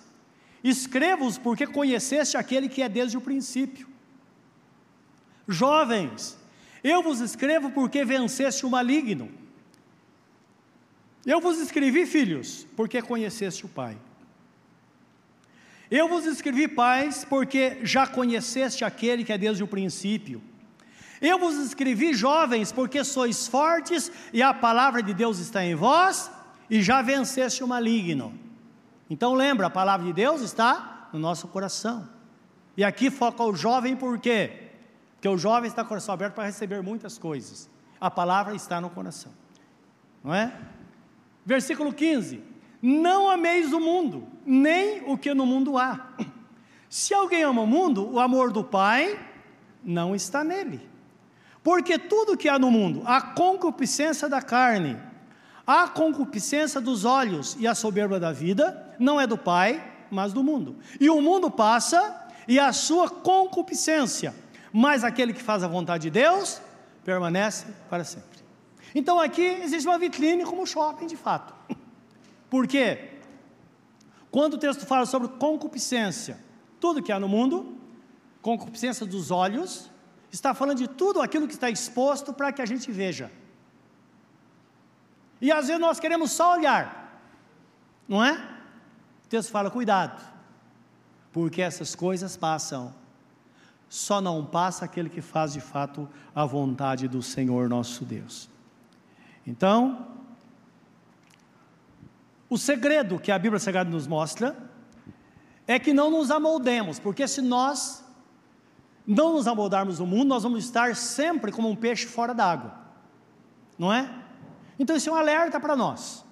escrevo-vos 0.64 1.38
porque 1.38 1.68
conheceste 1.68 2.38
aquele 2.38 2.70
que 2.70 2.82
é 2.82 2.90
desde 2.90 3.18
o 3.18 3.22
princípio. 3.22 3.88
Jovens, 5.48 6.38
eu 6.84 7.04
vos 7.04 7.20
escrevo 7.20 7.70
porque 7.72 8.06
venceste 8.06 8.66
o 8.66 8.70
maligno. 8.70 9.30
Eu 11.26 11.40
vos 11.40 11.58
escrevi, 11.60 12.06
filhos, 12.06 12.68
porque 12.76 13.02
conheceste 13.02 13.66
o 13.66 13.70
Pai. 13.70 13.98
Eu 15.90 16.08
vos 16.10 16.26
escrevi, 16.26 16.68
pais, 16.68 17.24
porque 17.24 17.78
já 17.84 18.08
conheceste 18.08 18.84
aquele 18.84 19.24
que 19.24 19.32
é 19.32 19.38
desde 19.38 19.64
o 19.64 19.68
princípio. 19.68 20.42
Eu 21.22 21.38
vos 21.38 21.56
escrevi, 21.56 22.14
jovens, 22.14 22.72
porque 22.72 23.04
sois 23.04 23.48
fortes 23.48 24.12
e 24.34 24.42
a 24.42 24.54
palavra 24.54 25.02
de 25.02 25.14
Deus 25.14 25.40
está 25.40 25.64
em 25.64 25.76
vós 25.76 26.32
e 26.70 26.82
já 26.82 27.02
venceste 27.02 27.64
o 27.64 27.68
maligno. 27.68 28.38
Então 29.10 29.34
lembra, 29.34 29.68
a 29.68 29.70
palavra 29.70 30.06
de 30.06 30.14
Deus 30.14 30.42
está 30.42 31.10
no 31.12 31.20
nosso 31.20 31.48
coração. 31.48 32.08
E 32.76 32.84
aqui 32.84 33.12
foca 33.12 33.44
o 33.44 33.56
jovem 33.56 33.96
por 33.96 34.18
quê? 34.20 34.72
Porque 35.14 35.28
o 35.28 35.38
jovem 35.38 35.68
está 35.68 35.84
com 35.84 35.88
o 35.88 35.90
coração 35.90 36.14
aberto 36.14 36.34
para 36.34 36.46
receber 36.46 36.82
muitas 36.82 37.18
coisas. 37.18 37.70
A 38.00 38.10
palavra 38.10 38.56
está 38.56 38.82
no 38.82 38.90
coração. 38.90 39.32
Não 40.24 40.34
é? 40.34 40.54
Versículo 41.46 41.94
15: 41.94 42.44
Não 42.82 43.30
ameis 43.30 43.72
o 43.72 43.80
mundo, 43.80 44.28
nem 44.46 45.04
o 45.10 45.18
que 45.18 45.34
no 45.34 45.46
mundo 45.46 45.78
há. 45.78 46.10
Se 46.90 47.14
alguém 47.14 47.44
ama 47.44 47.62
o 47.62 47.68
mundo, 47.68 48.08
o 48.08 48.20
amor 48.20 48.52
do 48.52 48.64
Pai 48.64 49.20
não 49.84 50.16
está 50.16 50.44
nele. 50.44 50.88
Porque 51.64 51.98
tudo 51.98 52.38
que 52.38 52.50
há 52.50 52.60
no 52.60 52.70
mundo, 52.70 53.02
a 53.06 53.22
concupiscência 53.22 54.28
da 54.28 54.42
carne, 54.42 54.98
a 55.66 55.88
concupiscência 55.88 56.82
dos 56.82 57.06
olhos 57.06 57.56
e 57.60 57.68
a 57.68 57.74
soberba 57.74 58.20
da 58.20 58.32
vida, 58.32 58.96
não 59.00 59.20
é 59.20 59.26
do 59.26 59.38
Pai, 59.38 59.92
mas 60.12 60.34
do 60.34 60.44
mundo. 60.44 60.76
E 61.00 61.10
o 61.10 61.22
mundo 61.22 61.50
passa 61.50 62.28
e 62.48 62.60
a 62.60 62.74
sua 62.74 63.10
concupiscência, 63.10 64.34
mas 64.72 65.04
aquele 65.04 65.34
que 65.34 65.42
faz 65.42 65.64
a 65.64 65.68
vontade 65.68 66.04
de 66.04 66.10
Deus 66.10 66.62
permanece 67.04 67.66
para 67.90 68.04
sempre. 68.04 68.44
Então 68.94 69.20
aqui 69.20 69.42
existe 69.42 69.88
uma 69.88 69.98
vitrine 69.98 70.44
como 70.44 70.68
shopping 70.68 71.08
de 71.08 71.18
fato. 71.18 71.54
Por 72.50 72.68
quê? 72.68 73.10
Quando 74.30 74.56
o 74.56 74.58
texto 74.58 74.86
fala 74.86 75.06
sobre 75.06 75.28
concupiscência, 75.28 76.40
tudo 76.80 77.02
que 77.02 77.12
há 77.12 77.20
no 77.20 77.28
mundo, 77.28 77.78
concupiscência 78.42 79.06
dos 79.06 79.32
olhos, 79.32 79.90
está 80.32 80.54
falando 80.54 80.80
de 80.80 80.88
tudo 80.88 81.22
aquilo 81.22 81.48
que 81.48 81.54
está 81.54 81.70
exposto 81.70 82.34
para 82.34 82.52
que 82.52 82.62
a 82.62 82.66
gente 82.66 82.92
veja. 82.92 83.32
E 85.44 85.52
às 85.52 85.68
vezes 85.68 85.82
nós 85.82 86.00
queremos 86.00 86.32
só 86.32 86.54
olhar, 86.54 87.20
não 88.08 88.24
é? 88.24 88.32
O 89.26 89.28
texto 89.28 89.52
fala: 89.52 89.70
cuidado, 89.70 90.24
porque 91.34 91.62
essas 91.62 91.94
coisas 91.94 92.38
passam, 92.38 92.96
só 93.90 94.22
não 94.22 94.46
passa 94.46 94.86
aquele 94.86 95.10
que 95.10 95.20
faz 95.20 95.52
de 95.52 95.60
fato 95.60 96.08
a 96.34 96.46
vontade 96.46 97.10
do 97.10 97.22
Senhor 97.22 97.68
nosso 97.68 98.06
Deus. 98.06 98.50
Então, 99.46 100.08
o 102.50 102.58
segredo 102.58 103.20
que 103.20 103.30
a 103.30 103.38
Bíblia 103.38 103.60
Sagrada 103.60 103.90
nos 103.90 104.08
mostra 104.08 104.56
é 105.68 105.78
que 105.78 105.92
não 105.92 106.10
nos 106.10 106.32
amoldemos, 106.32 107.00
porque 107.00 107.28
se 107.28 107.42
nós 107.42 108.02
não 109.06 109.34
nos 109.34 109.46
amoldarmos 109.46 110.00
o 110.00 110.06
mundo, 110.06 110.30
nós 110.30 110.44
vamos 110.44 110.64
estar 110.64 110.96
sempre 110.96 111.52
como 111.52 111.68
um 111.68 111.76
peixe 111.76 112.06
fora 112.06 112.34
d'água. 112.34 112.74
não 113.78 113.92
é? 113.92 114.23
Então 114.78 114.96
isso 114.96 115.10
é 115.10 115.14
um 115.14 115.16
alerta 115.16 115.60
para 115.60 115.76
nós. 115.76 116.26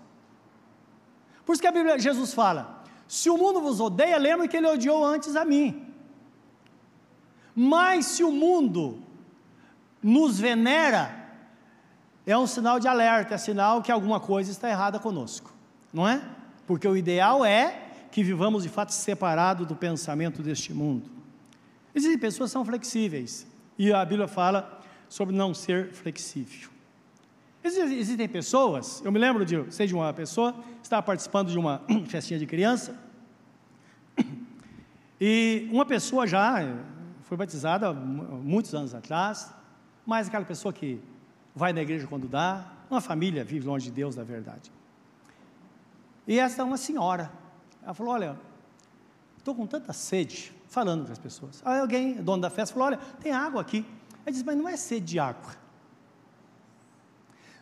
Por 1.46 1.54
isso 1.54 1.62
que 1.62 1.68
a 1.68 1.72
Bíblia, 1.72 2.00
Jesus 2.00 2.34
fala: 2.34 2.84
se 3.08 3.30
o 3.30 3.38
mundo 3.38 3.62
vos 3.62 3.80
odeia, 3.80 4.18
lembre 4.18 4.48
que 4.48 4.58
ele 4.58 4.68
odiou 4.68 5.04
antes 5.06 5.36
a 5.36 5.44
mim. 5.44 5.88
Mas 7.56 8.06
se 8.06 8.24
o 8.24 8.32
mundo 8.32 9.00
nos 10.02 10.40
venera, 10.40 11.22
é 12.26 12.38
um 12.38 12.48
sinal 12.48 12.80
de 12.80 12.88
alerta, 12.88 13.36
é 13.36 13.38
sinal 13.38 13.82
que 13.82 13.92
alguma 13.92 14.20
coisa 14.20 14.52
está 14.52 14.70
errada 14.70 15.00
conosco, 15.00 15.54
não 15.92 16.08
é? 16.08 16.22
Porque 16.66 16.88
o 16.88 16.96
ideal 16.96 17.44
é 17.44 17.90
que 18.12 18.24
vivamos 18.24 18.64
de 18.64 18.70
fato 18.70 18.92
separados 18.92 19.68
do 19.68 19.76
pensamento 19.76 20.42
deste 20.42 20.74
mundo. 20.74 21.10
Existem 21.94 22.18
pessoas 22.18 22.50
que 22.50 22.54
são 22.54 22.66
flexíveis, 22.66 23.46
e 23.78 23.92
a 23.92 24.04
Bíblia 24.06 24.28
fala 24.28 24.82
sobre 25.10 25.36
não 25.36 25.54
ser 25.54 25.92
flexível. 25.92 26.70
Existem 27.64 28.28
pessoas, 28.28 29.02
eu 29.06 29.12
me 29.12 29.20
lembro 29.20 29.46
de, 29.46 29.72
sei 29.72 29.86
de 29.86 29.94
uma 29.94 30.12
pessoa, 30.14 30.56
estava 30.82 31.04
participando 31.04 31.52
de 31.52 31.60
uma 31.60 31.82
festinha 32.10 32.40
de 32.40 32.48
criança, 32.48 32.98
e 35.20 35.70
uma 35.72 35.86
pessoa 35.86 36.26
já 36.26 36.56
foi 37.22 37.38
batizada 37.38 37.94
muitos 37.94 38.74
anos 38.74 38.96
atrás, 38.96 39.54
mas 40.04 40.28
aquela 40.28 40.44
pessoa 40.44 40.74
que 40.74 41.00
vai 41.56 41.72
na 41.72 41.82
igreja 41.82 42.08
quando 42.08 42.28
dá, 42.28 42.66
uma 42.90 43.00
família 43.00 43.44
vive 43.44 43.68
longe 43.68 43.86
de 43.86 43.92
Deus, 43.92 44.16
da 44.16 44.24
verdade. 44.24 44.72
E 46.28 46.40
essa 46.40 46.64
é 46.64 46.66
uma 46.66 46.78
senhora, 46.78 47.32
ela 47.84 47.94
falou: 47.94 48.14
Olha, 48.14 48.40
estou 49.38 49.54
com 49.54 49.68
tanta 49.68 49.94
sede, 49.94 50.52
falando 50.68 51.06
com 51.06 51.12
as 51.12 51.20
pessoas. 51.20 51.62
Aí 51.64 51.80
alguém, 51.80 52.16
dono 52.16 52.42
da 52.42 52.50
festa, 52.50 52.74
falou: 52.74 52.88
Olha, 52.88 52.98
tem 53.22 53.32
água 53.32 53.62
aqui. 53.62 53.86
Ele 54.26 54.32
disse: 54.32 54.44
Mas 54.44 54.58
não 54.58 54.68
é 54.68 54.76
sede 54.76 55.06
de 55.06 55.20
água. 55.20 55.52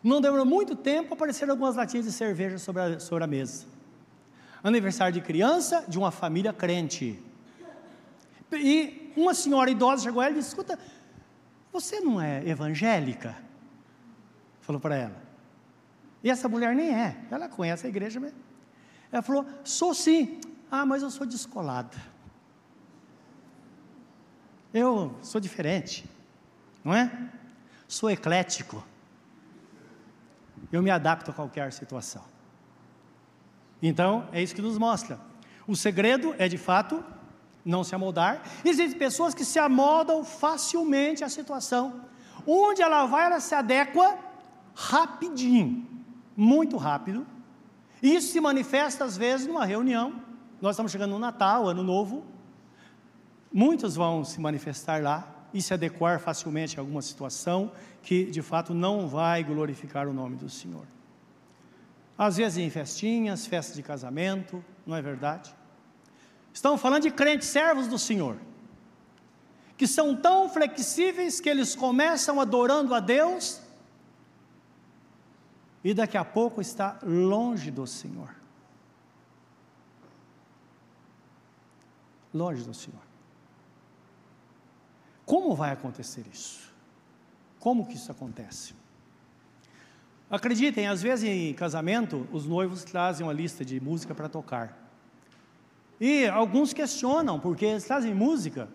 Não 0.02 0.20
demorou 0.20 0.46
muito 0.46 0.74
tempo, 0.74 1.14
apareceram 1.14 1.52
algumas 1.52 1.76
latinhas 1.76 2.06
de 2.06 2.12
cerveja 2.12 2.58
sobre 2.58 2.82
a, 2.82 3.00
sobre 3.00 3.24
a 3.24 3.26
mesa. 3.26 3.66
Aniversário 4.62 5.12
de 5.12 5.20
criança 5.20 5.84
de 5.86 5.98
uma 5.98 6.10
família 6.10 6.52
crente. 6.52 7.22
E 8.52 9.12
uma 9.16 9.34
senhora 9.34 9.70
idosa 9.70 10.04
chegou 10.04 10.20
a 10.20 10.26
ela 10.26 10.34
e 10.34 10.38
disse: 10.38 10.48
Escuta, 10.48 10.78
você 11.72 12.00
não 12.00 12.20
é 12.20 12.46
evangélica? 12.46 13.36
Falou 14.60 14.80
para 14.80 14.96
ela. 14.96 15.22
E 16.22 16.30
essa 16.30 16.48
mulher 16.48 16.74
nem 16.74 16.94
é, 16.94 17.16
ela 17.30 17.48
conhece 17.48 17.86
a 17.86 17.88
igreja 17.88 18.18
mesmo. 18.18 18.38
Ela 19.12 19.22
falou: 19.22 19.46
Sou 19.64 19.94
sim. 19.94 20.40
Ah, 20.70 20.86
mas 20.86 21.02
eu 21.02 21.10
sou 21.10 21.26
descolada. 21.26 21.96
Eu 24.72 25.16
sou 25.20 25.40
diferente, 25.40 26.08
não 26.84 26.94
é? 26.94 27.10
Sou 27.88 28.08
eclético. 28.08 28.84
Eu 30.72 30.82
me 30.82 30.90
adapto 30.90 31.30
a 31.30 31.34
qualquer 31.34 31.72
situação. 31.72 32.22
Então, 33.82 34.28
é 34.32 34.42
isso 34.42 34.54
que 34.54 34.62
nos 34.62 34.78
mostra. 34.78 35.18
O 35.66 35.74
segredo 35.74 36.34
é, 36.38 36.48
de 36.48 36.58
fato, 36.58 37.02
não 37.64 37.82
se 37.84 37.94
amoldar. 37.94 38.42
Existem 38.64 38.98
pessoas 38.98 39.34
que 39.34 39.44
se 39.44 39.58
amoldam 39.58 40.24
facilmente 40.24 41.24
à 41.24 41.28
situação. 41.28 42.02
Onde 42.46 42.82
ela 42.82 43.06
vai, 43.06 43.26
ela 43.26 43.40
se 43.40 43.54
adequa 43.54 44.18
rapidinho, 44.74 45.86
muito 46.36 46.76
rápido. 46.76 47.26
Isso 48.02 48.32
se 48.32 48.40
manifesta 48.40 49.04
às 49.04 49.16
vezes 49.16 49.46
numa 49.46 49.64
reunião. 49.64 50.22
Nós 50.60 50.72
estamos 50.72 50.92
chegando 50.92 51.12
no 51.12 51.18
Natal, 51.18 51.68
Ano 51.68 51.82
Novo. 51.82 52.24
Muitos 53.52 53.96
vão 53.96 54.24
se 54.24 54.40
manifestar 54.40 55.02
lá 55.02 55.39
e 55.52 55.60
se 55.60 55.74
adequar 55.74 56.20
facilmente 56.20 56.78
a 56.78 56.82
alguma 56.82 57.02
situação 57.02 57.72
que 58.02 58.24
de 58.26 58.42
fato 58.42 58.72
não 58.72 59.08
vai 59.08 59.42
glorificar 59.42 60.08
o 60.08 60.12
nome 60.12 60.36
do 60.36 60.48
Senhor. 60.48 60.86
Às 62.16 62.36
vezes 62.36 62.58
em 62.58 62.70
festinhas, 62.70 63.46
festas 63.46 63.74
de 63.74 63.82
casamento, 63.82 64.64
não 64.86 64.96
é 64.96 65.02
verdade? 65.02 65.54
Estamos 66.52 66.80
falando 66.80 67.02
de 67.02 67.10
crentes 67.10 67.48
servos 67.48 67.88
do 67.88 67.98
Senhor, 67.98 68.36
que 69.76 69.86
são 69.86 70.14
tão 70.14 70.48
flexíveis 70.48 71.40
que 71.40 71.48
eles 71.48 71.74
começam 71.74 72.40
adorando 72.40 72.94
a 72.94 73.00
Deus 73.00 73.60
e 75.82 75.94
daqui 75.94 76.18
a 76.18 76.24
pouco 76.24 76.60
está 76.60 76.98
longe 77.02 77.70
do 77.70 77.86
Senhor. 77.86 78.34
Longe 82.32 82.62
do 82.62 82.74
Senhor. 82.74 83.09
Como 85.30 85.54
vai 85.54 85.70
acontecer 85.70 86.24
isso? 86.32 86.72
Como 87.60 87.86
que 87.86 87.94
isso 87.94 88.10
acontece? 88.10 88.74
Acreditem, 90.28 90.88
às 90.88 91.00
vezes 91.00 91.24
em 91.24 91.54
casamento, 91.54 92.26
os 92.32 92.46
noivos 92.46 92.82
trazem 92.82 93.24
uma 93.24 93.32
lista 93.32 93.64
de 93.64 93.80
música 93.80 94.12
para 94.12 94.28
tocar. 94.28 94.76
E 96.00 96.26
alguns 96.26 96.72
questionam, 96.72 97.38
porque 97.38 97.64
eles 97.64 97.84
trazem 97.84 98.12
música 98.12 98.68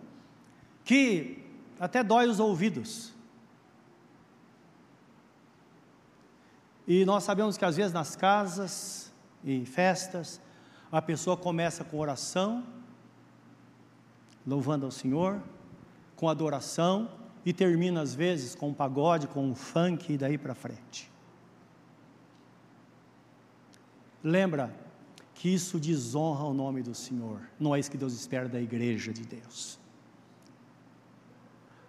que 0.86 1.44
até 1.78 2.02
dói 2.02 2.30
os 2.30 2.40
ouvidos. 2.40 3.14
E 6.88 7.04
nós 7.04 7.26
sabemos 7.26 7.58
que 7.58 7.66
às 7.66 7.76
vezes 7.76 7.92
nas 7.92 8.16
casas 8.16 9.12
e 9.44 9.66
festas, 9.66 10.40
a 10.90 11.02
pessoa 11.02 11.36
começa 11.36 11.84
com 11.84 12.00
oração, 12.00 12.66
louvando 14.48 14.86
ao 14.86 14.92
Senhor, 14.92 15.42
com 16.16 16.30
adoração, 16.30 17.10
e 17.46 17.54
termina 17.54 18.02
às 18.02 18.16
vezes 18.16 18.56
com 18.56 18.70
um 18.70 18.74
pagode, 18.74 19.28
com 19.28 19.46
um 19.46 19.54
funk 19.54 20.14
e 20.14 20.18
daí 20.18 20.38
para 20.38 20.56
frente. 20.56 21.12
Lembra, 24.24 24.74
que 25.36 25.54
isso 25.54 25.80
desonra 25.80 26.44
o 26.46 26.54
nome 26.54 26.82
do 26.82 26.96
Senhor. 26.96 27.42
Não 27.60 27.76
é 27.76 27.80
isso 27.80 27.92
que 27.92 27.98
Deus 27.98 28.14
espera 28.14 28.50
da 28.50 28.60
igreja 28.60 29.14
de 29.14 29.24
Deus. 29.24 29.78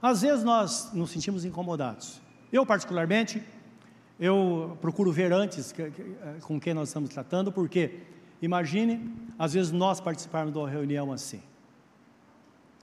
Às 0.03 0.21
vezes 0.21 0.45
nós 0.45 0.93
nos 0.93 1.11
sentimos 1.11 1.45
incomodados. 1.45 2.21
Eu, 2.53 2.67
particularmente, 2.67 3.43
eu 4.21 4.77
procuro 4.81 5.11
ver 5.11 5.33
antes 5.33 5.75
com 6.43 6.61
quem 6.61 6.75
nós 6.75 6.89
estamos 6.89 7.09
tratando, 7.09 7.51
porque 7.51 8.01
imagine, 8.43 9.11
às 9.39 9.55
vezes 9.55 9.73
nós 9.73 10.01
participarmos 10.01 10.53
de 10.53 10.59
uma 10.59 10.69
reunião 10.69 11.12
assim. 11.12 11.43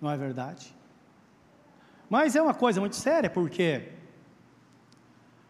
Não 0.01 0.09
é 0.09 0.17
verdade? 0.17 0.73
Mas 2.09 2.35
é 2.35 2.41
uma 2.41 2.53
coisa 2.53 2.79
muito 2.79 2.95
séria, 2.95 3.29
porque 3.29 3.89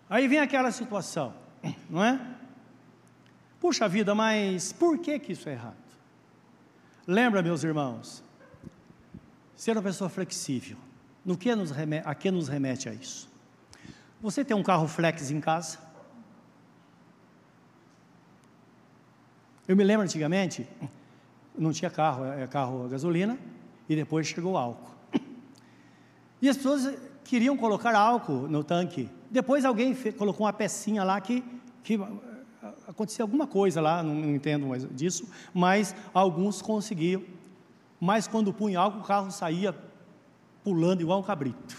aí 0.09 0.27
vem 0.27 0.39
aquela 0.39 0.71
situação, 0.71 1.33
não 1.89 2.03
é? 2.03 2.19
Puxa 3.59 3.87
vida, 3.87 4.13
mas 4.13 4.73
por 4.73 4.97
que, 4.97 5.17
que 5.19 5.31
isso 5.33 5.47
é 5.49 5.53
errado? 5.53 5.75
Lembra, 7.07 7.41
meus 7.41 7.63
irmãos, 7.63 8.23
ser 9.55 9.71
uma 9.77 9.83
pessoa 9.83 10.09
flexível, 10.09 10.77
no 11.23 11.37
que 11.37 11.53
nos 11.55 11.71
remete, 11.71 12.07
a 12.07 12.15
que 12.15 12.29
nos 12.31 12.47
remete 12.47 12.89
a 12.89 12.93
isso? 12.93 13.29
Você 14.21 14.43
tem 14.43 14.55
um 14.55 14.63
carro 14.63 14.87
flex 14.87 15.31
em 15.31 15.41
casa? 15.41 15.79
Eu 19.67 19.75
me 19.75 19.83
lembro 19.83 20.03
antigamente, 20.03 20.67
não 21.57 21.71
tinha 21.71 21.89
carro, 21.89 22.25
é 22.25 22.45
carro 22.47 22.85
a 22.85 22.87
gasolina, 22.89 23.37
e 23.87 23.95
depois 23.95 24.27
chegou 24.27 24.53
o 24.53 24.57
álcool. 24.57 24.92
E 26.43 26.49
as 26.49 26.57
pessoas 26.57 26.93
queriam 27.23 27.55
colocar 27.55 27.95
álcool 27.95 28.49
no 28.49 28.65
tanque. 28.65 29.09
Depois 29.31 29.63
alguém 29.63 29.95
colocou 30.11 30.45
uma 30.45 30.51
pecinha 30.51 31.01
lá 31.01 31.21
que, 31.21 31.41
que 31.81 31.97
acontecia 32.85 33.23
alguma 33.23 33.47
coisa 33.47 33.79
lá, 33.79 34.03
não, 34.03 34.35
entendo 34.35 34.67
mais 34.67 34.85
disso, 34.93 35.25
mas 35.53 35.95
alguns 36.13 36.61
conseguiam. 36.61 37.23
Mas 37.97 38.27
quando 38.27 38.51
punha 38.51 38.77
álcool, 38.77 38.99
o 38.99 39.03
carro 39.05 39.31
saía 39.31 39.73
pulando 40.65 40.99
igual 40.99 41.21
um 41.21 41.23
cabrito. 41.23 41.77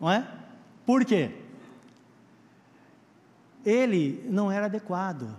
Não 0.00 0.10
é? 0.10 0.26
Por 0.86 1.04
quê? 1.04 1.36
Ele 3.62 4.26
não 4.30 4.50
era 4.50 4.64
adequado. 4.64 5.36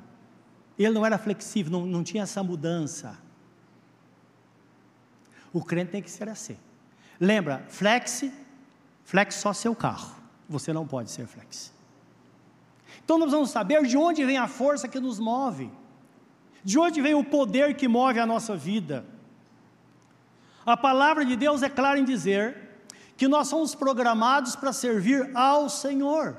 Ele 0.78 0.94
não 0.94 1.04
era 1.04 1.18
flexível, 1.18 1.72
não, 1.72 1.88
não 1.88 2.04
tinha 2.04 2.22
essa 2.22 2.44
mudança. 2.44 3.18
O 5.52 5.64
crente 5.64 5.94
tem 5.94 6.02
que 6.04 6.12
ser 6.12 6.30
assim. 6.30 6.58
Lembra, 7.20 7.66
flex, 7.68 8.32
flex 9.12 9.36
só 9.36 9.52
seu 9.52 9.76
carro. 9.76 10.16
Você 10.48 10.72
não 10.72 10.88
pode 10.88 11.12
ser 11.12 11.28
flex. 11.28 11.74
Então 13.04 13.18
nós 13.18 13.32
vamos 13.32 13.50
saber 13.50 13.86
de 13.86 13.98
onde 13.98 14.24
vem 14.24 14.38
a 14.38 14.48
força 14.48 14.88
que 14.88 15.02
nos 15.02 15.20
move, 15.20 15.70
de 16.64 16.80
onde 16.80 17.02
vem 17.02 17.14
o 17.14 17.22
poder 17.22 17.76
que 17.76 17.90
move 17.90 18.20
a 18.22 18.26
nossa 18.26 18.56
vida. 18.56 19.06
A 20.66 20.78
palavra 20.78 21.26
de 21.26 21.36
Deus 21.36 21.62
é 21.62 21.70
clara 21.70 22.00
em 22.00 22.06
dizer 22.06 22.86
que 23.18 23.28
nós 23.28 23.50
somos 23.50 23.76
programados 23.76 24.56
para 24.56 24.72
servir 24.72 25.30
ao 25.36 25.68
Senhor. 25.68 26.38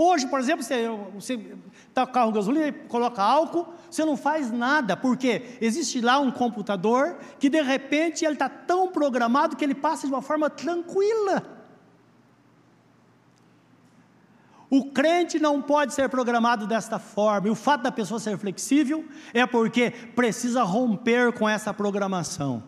Hoje, 0.00 0.28
por 0.28 0.38
exemplo, 0.38 0.64
você 1.12 1.56
está 1.88 2.06
com 2.06 2.12
carro 2.12 2.30
gasolina, 2.30 2.72
coloca 2.86 3.20
álcool, 3.20 3.66
você 3.90 4.04
não 4.04 4.16
faz 4.16 4.48
nada, 4.48 4.96
porque 4.96 5.58
existe 5.60 6.00
lá 6.00 6.20
um 6.20 6.30
computador 6.30 7.16
que 7.36 7.50
de 7.50 7.60
repente 7.60 8.24
ele 8.24 8.34
está 8.34 8.48
tão 8.48 8.92
programado 8.92 9.56
que 9.56 9.64
ele 9.64 9.74
passa 9.74 10.06
de 10.06 10.12
uma 10.12 10.22
forma 10.22 10.48
tranquila. 10.48 11.42
O 14.70 14.92
crente 14.92 15.40
não 15.40 15.60
pode 15.60 15.92
ser 15.92 16.08
programado 16.08 16.64
desta 16.64 17.00
forma, 17.00 17.48
e 17.48 17.50
o 17.50 17.56
fato 17.56 17.82
da 17.82 17.90
pessoa 17.90 18.20
ser 18.20 18.38
flexível 18.38 19.04
é 19.34 19.44
porque 19.46 19.90
precisa 19.90 20.62
romper 20.62 21.32
com 21.32 21.48
essa 21.48 21.74
programação. 21.74 22.62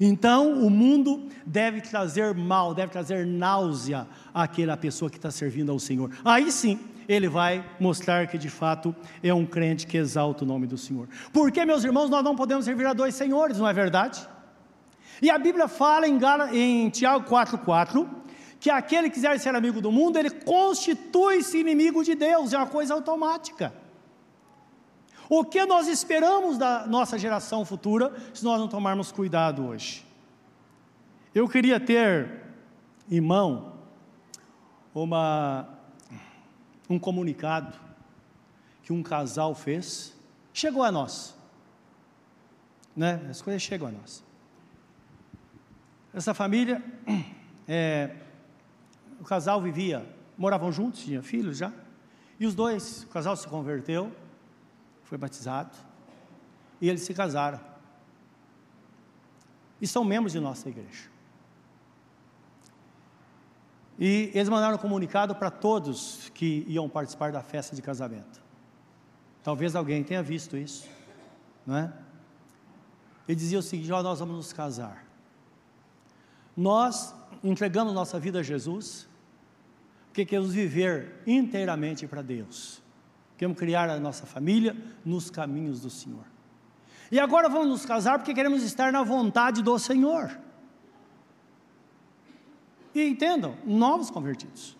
Então, 0.00 0.64
o 0.64 0.68
mundo 0.68 1.28
deve 1.46 1.80
trazer 1.80 2.34
mal, 2.34 2.74
deve 2.74 2.90
trazer 2.90 3.24
náusea 3.26 4.06
àquela 4.32 4.76
pessoa 4.76 5.10
que 5.10 5.16
está 5.16 5.30
servindo 5.30 5.70
ao 5.70 5.78
Senhor. 5.78 6.10
Aí 6.24 6.50
sim, 6.50 6.80
ele 7.08 7.28
vai 7.28 7.64
mostrar 7.78 8.26
que 8.26 8.36
de 8.36 8.48
fato 8.48 8.94
é 9.22 9.32
um 9.32 9.46
crente 9.46 9.86
que 9.86 9.96
exalta 9.96 10.44
o 10.44 10.46
nome 10.46 10.66
do 10.66 10.76
Senhor. 10.76 11.08
Porque, 11.32 11.64
meus 11.64 11.84
irmãos, 11.84 12.10
nós 12.10 12.24
não 12.24 12.34
podemos 12.34 12.64
servir 12.64 12.86
a 12.86 12.92
dois 12.92 13.14
senhores, 13.14 13.58
não 13.58 13.68
é 13.68 13.72
verdade? 13.72 14.26
E 15.22 15.30
a 15.30 15.38
Bíblia 15.38 15.68
fala 15.68 16.08
em, 16.08 16.18
em 16.52 16.90
Tiago 16.90 17.28
4,4 17.28 18.08
que 18.58 18.70
aquele 18.70 19.10
que 19.10 19.16
quiser 19.16 19.38
ser 19.38 19.54
amigo 19.54 19.78
do 19.80 19.92
mundo, 19.92 20.18
ele 20.18 20.30
constitui-se 20.30 21.58
inimigo 21.58 22.02
de 22.02 22.14
Deus, 22.14 22.52
é 22.52 22.56
uma 22.56 22.66
coisa 22.66 22.94
automática. 22.94 23.74
O 25.28 25.44
que 25.44 25.64
nós 25.64 25.88
esperamos 25.88 26.58
da 26.58 26.86
nossa 26.86 27.18
geração 27.18 27.64
futura 27.64 28.12
se 28.32 28.44
nós 28.44 28.60
não 28.60 28.68
tomarmos 28.68 29.10
cuidado 29.10 29.66
hoje? 29.66 30.04
Eu 31.34 31.48
queria 31.48 31.80
ter 31.80 32.42
em 33.10 33.20
mão 33.20 33.74
uma, 34.94 35.68
um 36.88 36.98
comunicado 36.98 37.76
que 38.82 38.92
um 38.92 39.02
casal 39.02 39.54
fez, 39.54 40.14
chegou 40.52 40.82
a 40.82 40.92
nós. 40.92 41.34
Né? 42.94 43.26
As 43.28 43.42
coisas 43.42 43.62
chegam 43.62 43.88
a 43.88 43.90
nós. 43.90 44.22
Essa 46.12 46.32
família, 46.34 46.82
é, 47.66 48.14
o 49.18 49.24
casal 49.24 49.60
vivia, 49.60 50.06
moravam 50.36 50.70
juntos, 50.70 51.00
tinha 51.02 51.22
filhos 51.22 51.56
já, 51.56 51.72
e 52.38 52.46
os 52.46 52.54
dois, 52.54 53.04
o 53.04 53.08
casal 53.08 53.34
se 53.36 53.48
converteu, 53.48 54.12
foi 55.04 55.16
batizado, 55.16 55.76
e 56.80 56.88
eles 56.88 57.02
se 57.02 57.14
casaram. 57.14 57.60
E 59.80 59.86
são 59.86 60.04
membros 60.04 60.32
de 60.32 60.40
nossa 60.40 60.68
igreja. 60.68 61.08
E 63.98 64.30
eles 64.34 64.48
mandaram 64.48 64.74
um 64.74 64.78
comunicado 64.78 65.34
para 65.34 65.50
todos 65.50 66.30
que 66.34 66.64
iam 66.68 66.88
participar 66.88 67.30
da 67.30 67.42
festa 67.42 67.76
de 67.76 67.82
casamento. 67.82 68.42
Talvez 69.42 69.76
alguém 69.76 70.02
tenha 70.02 70.22
visto 70.22 70.56
isso, 70.56 70.88
não 71.66 71.76
é? 71.76 71.92
Ele 73.28 73.36
dizia 73.36 73.58
o 73.58 73.62
seguinte: 73.62 73.92
oh, 73.92 74.02
nós 74.02 74.18
vamos 74.18 74.36
nos 74.36 74.52
casar. 74.52 75.04
Nós 76.56 77.14
entregamos 77.42 77.92
nossa 77.92 78.18
vida 78.18 78.40
a 78.40 78.42
Jesus, 78.42 79.08
porque 80.06 80.24
queremos 80.24 80.52
viver 80.52 81.20
inteiramente 81.26 82.06
para 82.06 82.22
Deus. 82.22 82.83
Queremos 83.36 83.58
criar 83.58 83.90
a 83.90 83.98
nossa 83.98 84.26
família 84.26 84.76
nos 85.04 85.30
caminhos 85.30 85.80
do 85.80 85.90
Senhor. 85.90 86.24
E 87.10 87.18
agora 87.18 87.48
vamos 87.48 87.68
nos 87.68 87.86
casar 87.86 88.18
porque 88.18 88.34
queremos 88.34 88.62
estar 88.62 88.92
na 88.92 89.02
vontade 89.02 89.62
do 89.62 89.78
Senhor. 89.78 90.38
E 92.94 93.06
entendam, 93.06 93.56
novos 93.64 94.10
convertidos. 94.10 94.76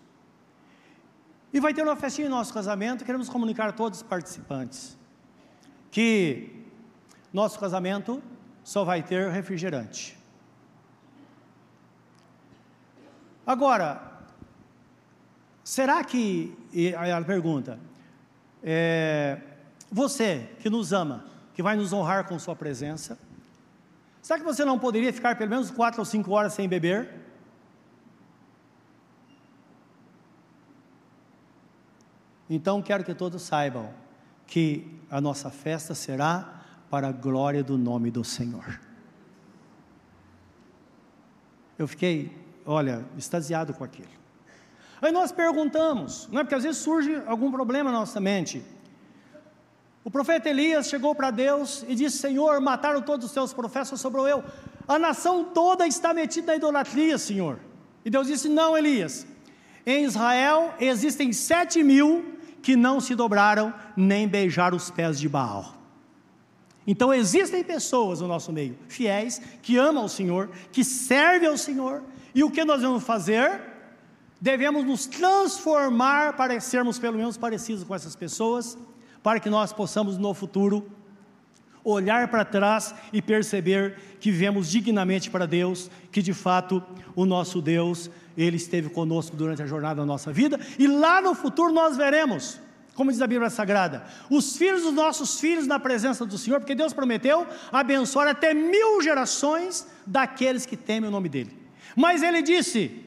E 1.53 1.59
vai 1.59 1.73
ter 1.73 1.83
uma 1.83 1.95
festinha 1.95 2.27
em 2.27 2.29
nosso 2.29 2.53
casamento, 2.53 3.05
queremos 3.05 3.29
comunicar 3.29 3.69
a 3.69 3.71
todos 3.71 3.99
os 3.99 4.03
participantes 4.03 4.97
que 5.95 6.49
nosso 7.31 7.57
casamento 7.57 8.21
só 8.61 8.83
vai 8.83 9.01
ter 9.01 9.29
refrigerante. 9.29 10.17
Agora, 13.47 14.19
será 15.63 16.03
que, 16.03 16.53
ela 16.93 17.23
pergunta, 17.23 17.79
é, 18.67 19.39
você 19.91 20.49
que 20.59 20.71
nos 20.71 20.91
ama, 20.91 21.23
que 21.53 21.61
vai 21.61 21.75
nos 21.75 21.93
honrar 21.93 22.27
com 22.27 22.39
Sua 22.39 22.55
presença, 22.55 23.17
será 24.23 24.39
que 24.39 24.45
você 24.45 24.65
não 24.65 24.79
poderia 24.79 25.13
ficar 25.13 25.37
pelo 25.37 25.51
menos 25.51 25.69
quatro 25.69 25.99
ou 25.99 26.05
cinco 26.05 26.31
horas 26.31 26.53
sem 26.53 26.67
beber? 26.67 27.13
Então 32.49 32.81
quero 32.81 33.03
que 33.03 33.13
todos 33.13 33.43
saibam 33.43 33.93
que 34.47 34.99
a 35.11 35.21
nossa 35.21 35.51
festa 35.51 35.93
será 35.93 36.61
para 36.89 37.09
a 37.09 37.11
glória 37.11 37.63
do 37.63 37.77
nome 37.77 38.09
do 38.09 38.23
Senhor. 38.23 38.79
Eu 41.77 41.87
fiquei, 41.87 42.35
olha, 42.65 43.05
extasiado 43.17 43.73
com 43.73 43.83
aquilo. 43.83 44.24
Aí 45.05 45.11
nós 45.11 45.31
perguntamos, 45.31 46.27
não 46.31 46.39
é 46.39 46.43
porque 46.43 46.55
às 46.55 46.63
vezes 46.63 46.81
surge 46.81 47.21
algum 47.27 47.51
problema 47.51 47.91
na 47.91 47.99
nossa 47.99 48.19
mente. 48.19 48.63
O 50.03 50.09
profeta 50.09 50.49
Elias 50.49 50.87
chegou 50.87 51.13
para 51.13 51.29
Deus 51.29 51.85
e 51.87 51.93
disse: 51.93 52.17
Senhor, 52.17 52.59
mataram 52.59 53.03
todos 53.03 53.27
os 53.27 53.31
teus 53.31 53.53
profetas, 53.53 54.01
sobrou 54.01 54.27
eu. 54.27 54.43
A 54.87 54.97
nação 54.97 55.43
toda 55.43 55.85
está 55.85 56.11
metida 56.11 56.47
na 56.47 56.55
idolatria, 56.55 57.19
Senhor. 57.19 57.59
E 58.03 58.09
Deus 58.09 58.25
disse: 58.25 58.49
Não, 58.49 58.75
Elias. 58.75 59.27
Em 59.85 60.05
Israel 60.05 60.73
existem 60.79 61.31
sete 61.31 61.83
mil 61.83 62.25
que 62.63 62.75
não 62.75 62.99
se 62.99 63.13
dobraram 63.13 63.71
nem 63.95 64.27
beijaram 64.27 64.75
os 64.75 64.89
pés 64.89 65.19
de 65.19 65.29
Baal. 65.29 65.75
Então 66.87 67.13
existem 67.13 67.63
pessoas 67.63 68.21
no 68.21 68.27
nosso 68.27 68.51
meio, 68.51 68.75
fiéis, 68.87 69.39
que 69.61 69.77
amam 69.77 70.05
o 70.05 70.09
Senhor, 70.09 70.49
que 70.71 70.83
servem 70.83 71.47
ao 71.47 71.59
Senhor, 71.59 72.01
e 72.33 72.43
o 72.43 72.49
que 72.49 72.65
nós 72.65 72.81
vamos 72.81 73.03
fazer? 73.03 73.74
Devemos 74.45 74.85
nos 74.85 75.07
transformar 75.07 76.33
para 76.33 76.59
sermos 76.59 76.99
pelo 76.99 77.17
menos 77.17 77.35
parecidos 77.35 77.83
com 77.83 77.95
essas 77.95 78.15
pessoas, 78.15 78.77
para 79.23 79.39
que 79.39 79.49
nós 79.49 79.73
possamos 79.73 80.19
no 80.19 80.35
futuro 80.35 80.87
olhar 81.83 82.27
para 82.27 82.45
trás 82.45 82.93
e 83.11 83.23
perceber 83.23 83.97
que 84.19 84.29
vivemos 84.29 84.69
dignamente 84.69 85.31
para 85.31 85.47
Deus, 85.47 85.89
que 86.11 86.21
de 86.21 86.31
fato 86.31 86.83
o 87.15 87.25
nosso 87.25 87.59
Deus, 87.59 88.11
Ele 88.37 88.57
esteve 88.57 88.87
conosco 88.87 89.35
durante 89.35 89.63
a 89.63 89.65
jornada 89.65 90.01
da 90.01 90.05
nossa 90.05 90.31
vida, 90.31 90.59
e 90.77 90.85
lá 90.85 91.19
no 91.21 91.33
futuro 91.33 91.73
nós 91.73 91.97
veremos, 91.97 92.59
como 92.93 93.11
diz 93.11 93.23
a 93.23 93.27
Bíblia 93.27 93.49
Sagrada, 93.49 94.05
os 94.29 94.57
filhos 94.57 94.83
dos 94.83 94.93
nossos 94.93 95.39
filhos 95.39 95.65
na 95.65 95.79
presença 95.79 96.23
do 96.23 96.37
Senhor, 96.37 96.59
porque 96.59 96.75
Deus 96.75 96.93
prometeu 96.93 97.47
abençoar 97.71 98.27
até 98.27 98.53
mil 98.53 99.01
gerações 99.01 99.87
daqueles 100.05 100.67
que 100.67 100.77
temem 100.77 101.09
o 101.09 101.11
nome 101.11 101.29
dEle. 101.29 101.57
Mas 101.95 102.21
Ele 102.21 102.43
disse: 102.43 103.04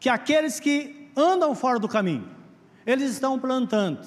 que 0.00 0.08
aqueles 0.08 0.60
que 0.60 1.10
andam 1.16 1.54
fora 1.54 1.78
do 1.78 1.88
caminho, 1.88 2.28
eles 2.86 3.10
estão 3.10 3.38
plantando 3.38 4.06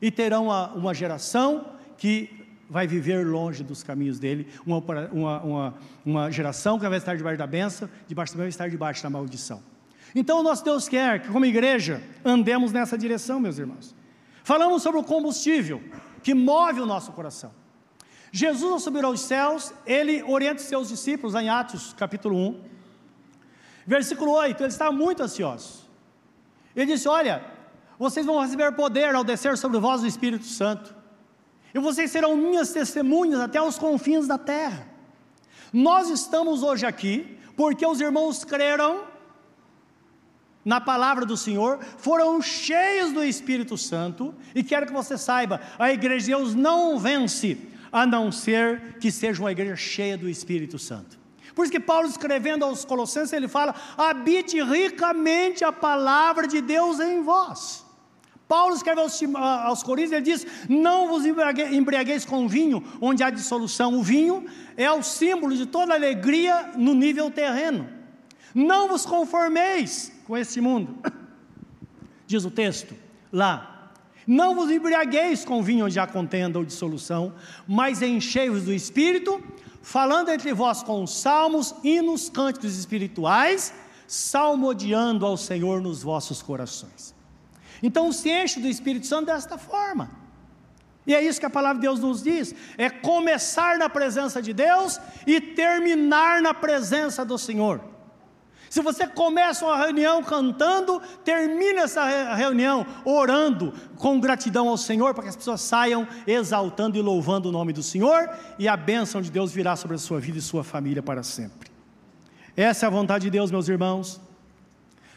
e 0.00 0.10
terão 0.10 0.46
uma, 0.46 0.72
uma 0.72 0.94
geração 0.94 1.72
que 1.96 2.42
vai 2.68 2.86
viver 2.86 3.26
longe 3.26 3.62
dos 3.62 3.82
caminhos 3.82 4.18
dele, 4.18 4.48
uma, 4.66 4.78
uma, 5.12 5.40
uma, 5.42 5.74
uma 6.04 6.30
geração 6.30 6.78
que 6.78 6.88
vai 6.88 6.98
estar 6.98 7.16
debaixo 7.16 7.38
da 7.38 7.46
benção, 7.46 7.88
debaixo 8.08 8.36
vai 8.36 8.48
estar 8.48 8.68
debaixo 8.68 9.02
da 9.02 9.10
maldição. 9.10 9.62
Então 10.14 10.40
o 10.40 10.42
nosso 10.42 10.64
Deus 10.64 10.88
quer 10.88 11.20
que, 11.20 11.28
como 11.28 11.44
igreja, 11.44 12.02
andemos 12.24 12.72
nessa 12.72 12.96
direção, 12.98 13.38
meus 13.38 13.58
irmãos. 13.58 13.94
Falamos 14.42 14.82
sobre 14.82 15.00
o 15.00 15.04
combustível 15.04 15.82
que 16.22 16.34
move 16.34 16.80
o 16.80 16.86
nosso 16.86 17.12
coração. 17.12 17.52
Jesus, 18.32 18.72
ao 18.72 18.80
subir 18.80 19.04
aos 19.04 19.20
céus, 19.20 19.72
ele 19.86 20.22
orienta 20.22 20.62
os 20.62 20.66
seus 20.66 20.88
discípulos, 20.88 21.34
em 21.34 21.50
Atos 21.50 21.92
capítulo 21.92 22.36
1, 22.36 22.60
Versículo 23.86 24.32
8, 24.32 24.62
ele 24.62 24.68
estava 24.68 24.92
muito 24.92 25.22
ansioso. 25.22 25.88
Ele 26.74 26.92
disse: 26.92 27.08
Olha, 27.08 27.44
vocês 27.98 28.24
vão 28.24 28.40
receber 28.40 28.72
poder 28.72 29.14
ao 29.14 29.24
descer 29.24 29.56
sobre 29.56 29.78
vós 29.78 30.02
o 30.02 30.06
Espírito 30.06 30.44
Santo, 30.44 30.94
e 31.74 31.78
vocês 31.78 32.10
serão 32.10 32.36
minhas 32.36 32.72
testemunhas 32.72 33.40
até 33.40 33.60
os 33.60 33.78
confins 33.78 34.26
da 34.26 34.38
terra. 34.38 34.86
Nós 35.72 36.10
estamos 36.10 36.62
hoje 36.62 36.84
aqui 36.84 37.38
porque 37.56 37.86
os 37.86 38.00
irmãos 38.00 38.44
creram 38.44 39.04
na 40.64 40.80
palavra 40.80 41.26
do 41.26 41.36
Senhor, 41.36 41.80
foram 41.98 42.40
cheios 42.40 43.12
do 43.12 43.24
Espírito 43.24 43.76
Santo, 43.76 44.34
e 44.54 44.62
quero 44.62 44.86
que 44.86 44.92
você 44.92 45.18
saiba: 45.18 45.60
a 45.78 45.92
igreja 45.92 46.26
de 46.26 46.30
Deus 46.32 46.54
não 46.54 46.98
vence, 46.98 47.58
a 47.90 48.06
não 48.06 48.30
ser 48.30 48.98
que 48.98 49.10
seja 49.10 49.42
uma 49.42 49.52
igreja 49.52 49.76
cheia 49.76 50.16
do 50.16 50.28
Espírito 50.28 50.78
Santo. 50.78 51.21
Por 51.54 51.64
isso 51.64 51.72
que 51.72 51.80
Paulo 51.80 52.08
escrevendo 52.08 52.64
aos 52.64 52.84
Colossenses, 52.84 53.32
ele 53.32 53.48
fala: 53.48 53.74
habite 53.96 54.62
ricamente 54.62 55.64
a 55.64 55.72
palavra 55.72 56.46
de 56.46 56.60
Deus 56.60 56.98
em 57.00 57.22
vós. 57.22 57.84
Paulo 58.48 58.74
escreve 58.74 59.00
aos, 59.00 59.18
aos 59.34 59.82
Coríntios, 59.82 60.12
ele 60.12 60.22
diz: 60.22 60.46
Não 60.68 61.08
vos 61.08 61.24
embriagueis 61.24 62.24
com 62.24 62.46
vinho, 62.46 62.84
onde 63.00 63.22
há 63.22 63.30
dissolução. 63.30 63.98
O 63.98 64.02
vinho 64.02 64.44
é 64.76 64.90
o 64.90 65.02
símbolo 65.02 65.56
de 65.56 65.66
toda 65.66 65.94
alegria 65.94 66.72
no 66.76 66.94
nível 66.94 67.30
terreno. 67.30 67.88
Não 68.54 68.88
vos 68.88 69.06
conformeis 69.06 70.12
com 70.26 70.36
esse 70.36 70.60
mundo, 70.60 70.98
diz 72.26 72.44
o 72.44 72.50
texto 72.50 72.94
lá. 73.32 73.90
Não 74.26 74.54
vos 74.54 74.70
embriagueis 74.70 75.44
com 75.44 75.62
vinho 75.62 75.86
onde 75.86 75.98
há 75.98 76.06
contenda 76.06 76.58
ou 76.58 76.64
dissolução, 76.64 77.34
mas 77.66 78.02
enchei-vos 78.02 78.64
do 78.64 78.72
espírito 78.72 79.42
falando 79.82 80.30
entre 80.30 80.52
vós 80.54 80.82
com 80.82 81.06
salmos, 81.06 81.74
hinos, 81.82 82.30
cânticos 82.30 82.78
espirituais, 82.78 83.74
salmodiando 84.06 85.26
ao 85.26 85.36
Senhor 85.36 85.80
nos 85.80 86.02
vossos 86.02 86.40
corações. 86.40 87.14
Então 87.82 88.12
se 88.12 88.30
enche 88.30 88.60
do 88.60 88.68
Espírito 88.68 89.06
Santo 89.06 89.26
desta 89.26 89.58
forma. 89.58 90.10
E 91.06 91.14
é 91.14 91.22
isso 91.22 91.40
que 91.40 91.46
a 91.46 91.50
palavra 91.50 91.76
de 91.76 91.82
Deus 91.82 91.98
nos 91.98 92.22
diz: 92.22 92.54
é 92.78 92.88
começar 92.88 93.76
na 93.76 93.88
presença 93.88 94.40
de 94.40 94.52
Deus 94.52 95.00
e 95.26 95.40
terminar 95.40 96.40
na 96.40 96.54
presença 96.54 97.24
do 97.24 97.36
Senhor. 97.36 97.91
Se 98.72 98.80
você 98.80 99.06
começa 99.06 99.66
uma 99.66 99.76
reunião 99.76 100.22
cantando, 100.22 100.98
termina 101.22 101.82
essa 101.82 102.34
reunião 102.34 102.86
orando 103.04 103.74
com 103.96 104.18
gratidão 104.18 104.66
ao 104.66 104.78
Senhor, 104.78 105.12
para 105.12 105.24
que 105.24 105.28
as 105.28 105.36
pessoas 105.36 105.60
saiam 105.60 106.08
exaltando 106.26 106.96
e 106.96 107.02
louvando 107.02 107.50
o 107.50 107.52
nome 107.52 107.74
do 107.74 107.82
Senhor, 107.82 108.30
e 108.58 108.66
a 108.66 108.74
bênção 108.74 109.20
de 109.20 109.30
Deus 109.30 109.52
virá 109.52 109.76
sobre 109.76 109.96
a 109.96 109.98
sua 109.98 110.18
vida 110.18 110.38
e 110.38 110.40
sua 110.40 110.64
família 110.64 111.02
para 111.02 111.22
sempre. 111.22 111.70
Essa 112.56 112.86
é 112.86 112.88
a 112.88 112.90
vontade 112.90 113.24
de 113.24 113.30
Deus, 113.30 113.50
meus 113.50 113.68
irmãos. 113.68 114.18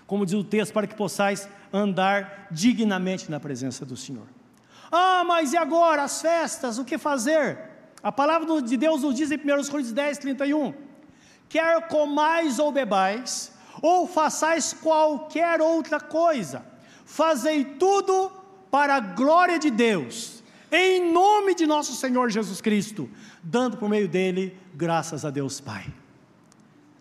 Como 0.06 0.26
diz 0.26 0.36
o 0.36 0.44
texto, 0.44 0.74
para 0.74 0.86
que 0.86 0.94
possais 0.94 1.48
andar 1.72 2.50
dignamente 2.52 3.32
na 3.32 3.40
presença 3.40 3.86
do 3.86 3.96
Senhor. 3.96 4.28
Ah, 4.92 5.24
mas 5.26 5.54
e 5.54 5.58
agora 5.58 6.04
as 6.04 6.22
festas, 6.22 6.78
o 6.78 6.84
que 6.84 6.98
fazer? 6.98 7.58
A 8.04 8.12
palavra 8.12 8.62
de 8.62 8.76
Deus 8.76 9.04
nos 9.04 9.16
diz 9.16 9.32
em 9.32 9.38
1 9.38 9.40
Coríntios 9.72 9.94
10, 9.94 10.18
31 10.18 10.85
quer 11.56 11.88
comais 11.88 12.60
ou 12.60 12.70
bebais, 12.70 13.50
ou 13.82 14.06
façais 14.06 14.74
qualquer 14.74 15.62
outra 15.62 16.02
coisa, 16.02 16.66
fazei 17.06 17.64
tudo 17.64 18.30
para 18.70 18.96
a 18.96 19.00
glória 19.00 19.58
de 19.58 19.72
Deus, 19.72 20.44
em 20.70 21.14
nome 21.14 21.56
de 21.56 21.66
nosso 21.66 21.94
Senhor 21.94 22.30
Jesus 22.30 22.60
Cristo, 22.60 23.10
dando 23.42 23.78
por 23.78 23.88
meio 23.88 24.06
dele 24.06 24.58
graças 24.74 25.24
a 25.24 25.30
Deus 25.30 25.62
Pai. 25.62 25.86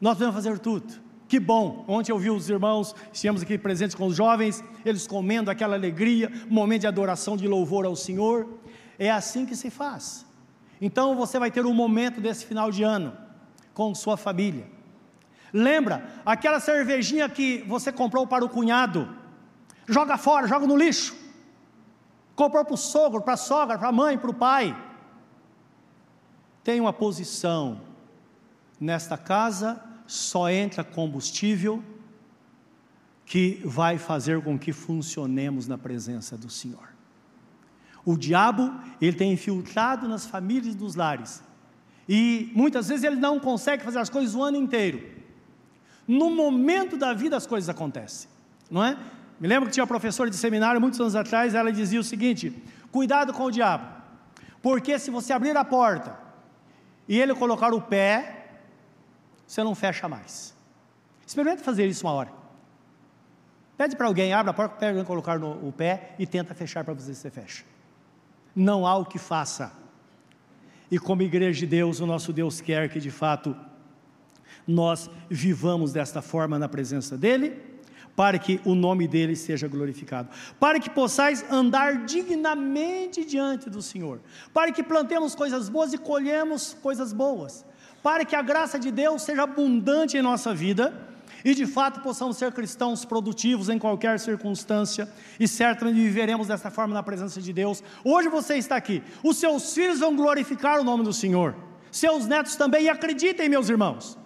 Nós 0.00 0.14
podemos 0.14 0.36
fazer 0.36 0.56
tudo. 0.60 1.02
Que 1.26 1.40
bom! 1.40 1.84
Ontem 1.88 2.12
eu 2.12 2.18
vi 2.18 2.30
os 2.30 2.48
irmãos, 2.48 2.94
estivemos 3.12 3.42
aqui 3.42 3.58
presentes 3.58 3.96
com 3.96 4.06
os 4.06 4.14
jovens, 4.14 4.62
eles 4.84 5.04
comendo 5.04 5.50
aquela 5.50 5.74
alegria, 5.74 6.30
momento 6.48 6.82
de 6.82 6.86
adoração, 6.86 7.36
de 7.36 7.48
louvor 7.48 7.86
ao 7.86 7.96
Senhor. 7.96 8.46
É 9.00 9.10
assim 9.10 9.44
que 9.44 9.56
se 9.56 9.68
faz. 9.68 10.24
Então 10.80 11.16
você 11.16 11.40
vai 11.40 11.50
ter 11.50 11.66
um 11.66 11.74
momento 11.74 12.20
desse 12.20 12.46
final 12.46 12.70
de 12.70 12.84
ano 12.84 13.23
com 13.74 13.94
sua 13.94 14.16
família. 14.16 14.66
Lembra 15.52 16.08
aquela 16.24 16.58
cervejinha 16.58 17.28
que 17.28 17.58
você 17.68 17.92
comprou 17.92 18.26
para 18.26 18.44
o 18.44 18.48
cunhado? 18.48 19.08
Joga 19.86 20.16
fora, 20.16 20.46
joga 20.46 20.66
no 20.66 20.76
lixo. 20.76 21.14
Comprou 22.34 22.64
para 22.64 22.74
o 22.74 22.78
sogro, 22.78 23.20
para 23.20 23.34
a 23.34 23.36
sogra, 23.36 23.78
para 23.78 23.88
a 23.88 23.92
mãe, 23.92 24.16
para 24.16 24.30
o 24.30 24.34
pai. 24.34 24.76
Tem 26.62 26.80
uma 26.80 26.92
posição. 26.92 27.80
Nesta 28.80 29.16
casa 29.16 29.82
só 30.06 30.48
entra 30.50 30.82
combustível 30.82 31.82
que 33.24 33.62
vai 33.64 33.96
fazer 33.98 34.42
com 34.42 34.58
que 34.58 34.72
funcionemos 34.72 35.66
na 35.66 35.78
presença 35.78 36.36
do 36.36 36.50
Senhor. 36.50 36.88
O 38.04 38.16
diabo, 38.16 38.72
ele 39.00 39.16
tem 39.16 39.32
infiltrado 39.32 40.08
nas 40.08 40.26
famílias 40.26 40.74
dos 40.74 40.94
lares 40.94 41.42
e 42.08 42.52
muitas 42.54 42.88
vezes 42.88 43.04
ele 43.04 43.16
não 43.16 43.40
consegue 43.40 43.82
fazer 43.82 43.98
as 43.98 44.10
coisas 44.10 44.34
o 44.34 44.42
ano 44.42 44.56
inteiro. 44.56 45.02
No 46.06 46.30
momento 46.30 46.96
da 46.96 47.12
vida 47.14 47.36
as 47.36 47.46
coisas 47.46 47.68
acontecem, 47.68 48.28
não 48.70 48.84
é? 48.84 48.96
Me 49.40 49.48
lembro 49.48 49.68
que 49.68 49.72
tinha 49.72 49.82
uma 49.82 49.88
professora 49.88 50.30
de 50.30 50.36
seminário 50.36 50.80
muitos 50.80 51.00
anos 51.00 51.16
atrás, 51.16 51.54
ela 51.54 51.72
dizia 51.72 51.98
o 51.98 52.04
seguinte: 52.04 52.62
cuidado 52.92 53.32
com 53.32 53.44
o 53.44 53.50
diabo, 53.50 53.86
porque 54.62 54.98
se 54.98 55.10
você 55.10 55.32
abrir 55.32 55.56
a 55.56 55.64
porta 55.64 56.18
e 57.08 57.18
ele 57.18 57.34
colocar 57.34 57.72
o 57.72 57.80
pé, 57.80 58.48
você 59.46 59.62
não 59.62 59.74
fecha 59.74 60.08
mais. 60.08 60.54
Experimente 61.26 61.62
fazer 61.62 61.86
isso 61.86 62.06
uma 62.06 62.12
hora. 62.12 62.32
Pede 63.76 63.96
para 63.96 64.06
alguém, 64.06 64.32
abre 64.32 64.50
a 64.50 64.54
porta, 64.54 64.76
pega 64.76 64.92
alguém 64.92 65.04
colocar 65.04 65.38
no, 65.38 65.66
o 65.66 65.72
pé 65.72 66.14
e 66.18 66.26
tenta 66.26 66.54
fechar 66.54 66.84
para 66.84 66.94
você, 66.94 67.14
você 67.14 67.30
fecha. 67.30 67.64
Não 68.54 68.86
há 68.86 68.94
o 68.96 69.04
que 69.04 69.18
faça 69.18 69.72
e 70.94 70.98
como 70.98 71.22
igreja 71.22 71.58
de 71.58 71.66
Deus, 71.66 71.98
o 71.98 72.06
nosso 72.06 72.32
Deus 72.32 72.60
quer 72.60 72.88
que 72.88 73.00
de 73.00 73.10
fato 73.10 73.56
nós 74.64 75.10
vivamos 75.28 75.92
desta 75.92 76.22
forma 76.22 76.56
na 76.56 76.68
presença 76.68 77.18
dEle, 77.18 77.60
para 78.14 78.38
que 78.38 78.60
o 78.64 78.76
nome 78.76 79.08
dEle 79.08 79.34
seja 79.34 79.66
glorificado, 79.66 80.28
para 80.60 80.78
que 80.78 80.88
possais 80.88 81.44
andar 81.50 82.04
dignamente 82.04 83.24
diante 83.24 83.68
do 83.68 83.82
Senhor, 83.82 84.20
para 84.52 84.70
que 84.70 84.84
plantemos 84.84 85.34
coisas 85.34 85.68
boas 85.68 85.92
e 85.92 85.98
colhemos 85.98 86.76
coisas 86.80 87.12
boas, 87.12 87.66
para 88.00 88.24
que 88.24 88.36
a 88.36 88.42
graça 88.42 88.78
de 88.78 88.92
Deus 88.92 89.22
seja 89.22 89.42
abundante 89.42 90.16
em 90.16 90.22
nossa 90.22 90.54
vida 90.54 91.03
e 91.44 91.54
de 91.54 91.66
fato 91.66 92.00
possamos 92.00 92.36
ser 92.36 92.52
cristãos 92.52 93.04
produtivos 93.04 93.68
em 93.68 93.78
qualquer 93.78 94.18
circunstância 94.18 95.08
e 95.38 95.46
certamente 95.46 95.96
viveremos 95.96 96.48
dessa 96.48 96.70
forma 96.70 96.94
na 96.94 97.02
presença 97.02 97.40
de 97.40 97.52
Deus. 97.52 97.82
Hoje 98.02 98.28
você 98.28 98.56
está 98.56 98.76
aqui, 98.76 99.02
os 99.22 99.36
seus 99.36 99.74
filhos 99.74 100.00
vão 100.00 100.16
glorificar 100.16 100.80
o 100.80 100.84
nome 100.84 101.04
do 101.04 101.12
Senhor, 101.12 101.54
seus 101.90 102.26
netos 102.26 102.56
também, 102.56 102.84
e 102.84 102.88
acreditem, 102.88 103.48
meus 103.48 103.68
irmãos. 103.68 104.18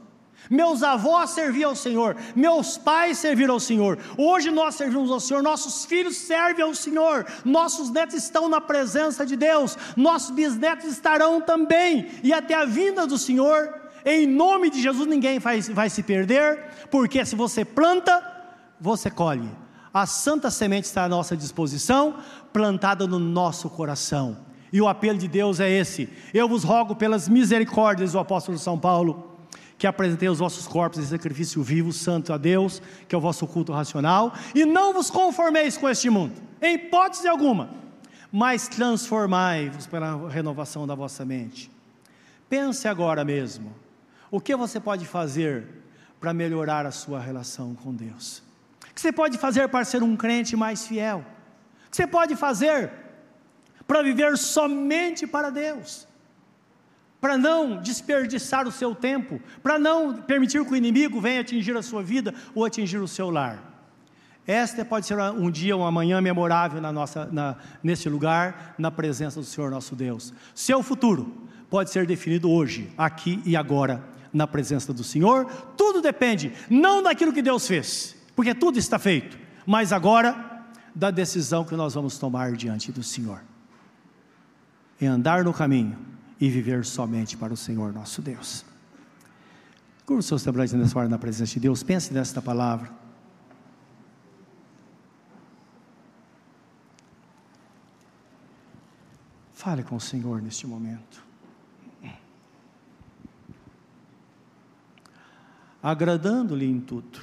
Meus 0.49 0.83
avós 0.83 1.31
serviam 1.31 1.71
ao 1.71 1.77
Senhor, 1.77 2.17
meus 2.35 2.79
pais 2.79 3.19
serviram 3.19 3.55
ao 3.55 3.61
Senhor. 3.61 3.99
Hoje 4.17 4.51
nós 4.51 4.77
servimos 4.77 5.11
ao 5.11 5.21
Senhor, 5.21 5.43
nossos 5.43 5.85
filhos 5.85 6.17
servem 6.17 6.65
ao 6.65 6.75
Senhor, 6.75 7.27
nossos 7.45 7.91
netos 7.91 8.15
estão 8.15 8.49
na 8.49 8.61
presença 8.61 9.27
de 9.27 9.37
Deus, 9.37 9.77
nossos 9.97 10.31
bisnetos 10.31 10.87
estarão 10.87 11.41
também, 11.41 12.09
e 12.23 12.33
até 12.33 12.55
a 12.55 12.65
vinda 12.65 13.07
do 13.07 13.19
Senhor 13.19 13.88
em 14.05 14.27
nome 14.27 14.71
de 14.71 14.81
Jesus, 14.81 15.07
ninguém 15.07 15.39
vai, 15.39 15.61
vai 15.61 15.91
se 15.91 16.03
perder, 16.03 16.87
porque 16.91 17.25
se 17.25 17.35
você 17.35 17.65
planta, 17.65 18.23
você 18.81 19.11
colhe. 19.11 19.49
A 19.93 20.07
santa 20.07 20.51
semente 20.51 20.85
está 20.85 21.05
à 21.05 21.09
nossa 21.09 21.37
disposição, 21.37 22.17
plantada 22.53 23.07
no 23.07 23.19
nosso 23.19 23.69
coração. 23.69 24.37
E 24.73 24.81
o 24.81 24.89
apelo 24.89 25.19
de 25.19 25.27
Deus 25.27 25.61
é 25.61 25.71
esse: 25.71 26.09
Eu 26.33 26.49
vos 26.49 26.63
rogo 26.63 26.95
pelas 26.95 27.29
misericórdias 27.29 28.13
do 28.13 28.19
apóstolo 28.19 28.59
São 28.59 28.79
Paulo, 28.79 29.37
que 29.79 29.87
apresentei 29.87 30.29
os 30.29 30.39
vossos 30.39 30.67
corpos 30.67 30.99
em 30.99 31.07
sacrifício 31.07 31.63
vivo, 31.63 31.93
santo 31.93 32.33
a 32.33 32.37
Deus, 32.37 32.83
que 33.09 33.15
é 33.15 33.19
o 33.19 33.21
vosso 33.21 33.47
culto 33.47 33.73
racional, 33.73 34.33
e 34.55 34.65
não 34.65 34.93
vos 34.93 35.11
conformeis 35.11 35.77
com 35.77 35.89
este 35.89 36.11
mundo, 36.11 36.35
em 36.61 36.75
hipótese 36.75 37.27
alguma, 37.27 37.71
mas 38.31 38.69
transformai-vos 38.69 39.87
pela 39.87 40.29
renovação 40.29 40.87
da 40.87 40.95
vossa 40.95 41.25
mente. 41.25 41.71
Pense 42.49 42.87
agora 42.87 43.25
mesmo 43.25 43.75
o 44.31 44.41
que 44.41 44.55
você 44.55 44.79
pode 44.79 45.07
fazer 45.07 45.67
para 46.21 46.35
melhorar 46.35 46.85
a 46.87 46.91
sua 46.91 47.21
relação 47.21 47.75
com 47.75 47.95
Deus? 47.95 48.43
O 48.91 48.95
que 48.95 49.01
você 49.01 49.13
pode 49.13 49.39
fazer 49.39 49.69
para 49.69 49.85
ser 49.85 50.03
um 50.03 50.17
crente 50.17 50.57
mais 50.57 50.87
fiel? 50.87 51.25
O 51.87 51.91
que 51.91 51.97
você 51.97 52.07
pode 52.07 52.37
fazer 52.37 52.91
para 53.87 54.03
viver 54.03 54.37
somente 54.37 55.27
para 55.27 55.51
Deus? 55.51 56.07
Para 57.21 57.37
não 57.37 57.81
desperdiçar 57.81 58.69
o 58.69 58.73
seu 58.73 58.95
tempo, 58.95 59.41
para 59.63 59.79
não 59.79 60.15
permitir 60.15 60.65
que 60.65 60.73
o 60.73 60.77
inimigo 60.77 61.21
venha 61.21 61.41
atingir 61.41 61.77
a 61.77 61.83
sua 61.83 62.03
vida 62.03 62.35
ou 62.55 62.65
atingir 62.65 62.99
o 62.99 63.09
seu 63.09 63.31
lar. 63.31 63.69
Esta 64.47 64.85
pode 64.85 65.07
ser 65.07 65.19
um 65.19 65.51
dia, 65.51 65.77
uma 65.77 65.91
manhã 65.91 66.21
memorável 66.21 66.81
na 66.81 66.91
nossa, 66.93 67.27
na, 67.27 67.57
lugar, 68.07 68.75
na 68.79 68.91
presença 68.91 69.41
do 69.41 69.47
Senhor 69.47 69.71
nosso 69.71 69.95
Deus. 69.95 70.33
Seu 70.55 70.83
futuro 70.83 71.49
pode 71.69 71.91
ser 71.91 72.07
definido 72.07 72.51
hoje, 72.51 72.91
aqui 72.97 73.43
e 73.45 73.57
agora 73.57 74.03
na 74.33 74.47
presença 74.47 74.93
do 74.93 75.05
Senhor. 75.05 75.47
Tudo 75.77 76.01
depende 76.01 76.53
não 76.69 77.03
daquilo 77.03 77.33
que 77.33 77.43
Deus 77.43 77.67
fez, 77.67 78.17
porque 78.35 78.55
tudo 78.55 78.79
está 78.79 78.99
feito, 78.99 79.39
mas 79.67 79.93
agora 79.93 80.65
da 80.95 81.11
decisão 81.11 81.65
que 81.65 81.77
nós 81.77 81.95
vamos 81.95 82.19
tomar 82.19 82.53
diante 82.53 82.91
do 82.91 83.03
Senhor. 83.03 83.43
Em 85.01 85.07
andar 85.07 85.45
no 85.45 85.53
caminho 85.53 85.97
e 86.41 86.49
viver 86.49 86.85
somente 86.85 87.37
para 87.37 87.53
o 87.53 87.57
Senhor 87.57 87.93
nosso 87.93 88.21
Deus. 88.21 88.65
Curva 90.05 90.23
seus 90.23 90.43
semblantes 90.43 90.73
nessa 90.73 90.99
hora 90.99 91.09
na 91.09 91.19
presença 91.19 91.53
de 91.53 91.61
Deus, 91.61 91.83
pense 91.83 92.13
nesta 92.13 92.41
palavra. 92.41 92.91
Fale 99.53 99.83
com 99.83 99.97
o 99.97 100.01
Senhor 100.01 100.41
neste 100.41 100.67
momento. 100.67 101.28
Agradando-lhe 105.83 106.67
em 106.67 106.81
tudo, 106.81 107.21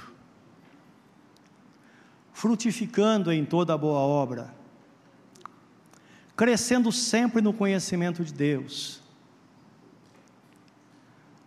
frutificando 2.33 3.31
em 3.31 3.45
toda 3.45 3.77
boa 3.77 3.99
obra, 3.99 4.53
crescendo 6.35 6.91
sempre 6.91 7.41
no 7.41 7.53
conhecimento 7.53 8.23
de 8.23 8.33
Deus, 8.33 9.01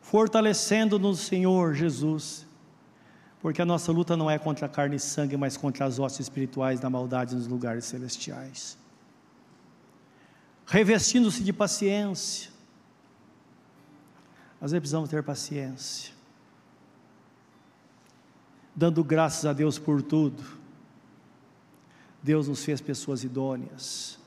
fortalecendo 0.00 0.98
no 0.98 1.14
Senhor 1.14 1.74
Jesus, 1.74 2.46
porque 3.40 3.62
a 3.62 3.66
nossa 3.66 3.92
luta 3.92 4.16
não 4.16 4.30
é 4.30 4.38
contra 4.38 4.68
carne 4.68 4.96
e 4.96 5.00
sangue, 5.00 5.36
mas 5.36 5.56
contra 5.56 5.84
as 5.84 5.98
hostes 5.98 6.20
espirituais 6.20 6.80
da 6.80 6.90
maldade 6.90 7.34
nos 7.34 7.46
lugares 7.46 7.84
celestiais. 7.84 8.76
Revestindo-se 10.66 11.42
de 11.42 11.52
paciência, 11.52 12.50
vezes 14.61 14.80
precisamos 14.80 15.09
ter 15.09 15.22
paciência 15.22 16.18
dando 18.79 19.03
graças 19.03 19.45
a 19.45 19.53
Deus 19.53 19.76
por 19.76 20.01
tudo. 20.01 20.41
Deus 22.22 22.47
nos 22.47 22.64
fez 22.64 22.81
pessoas 22.81 23.24
idôneas. 23.24 24.20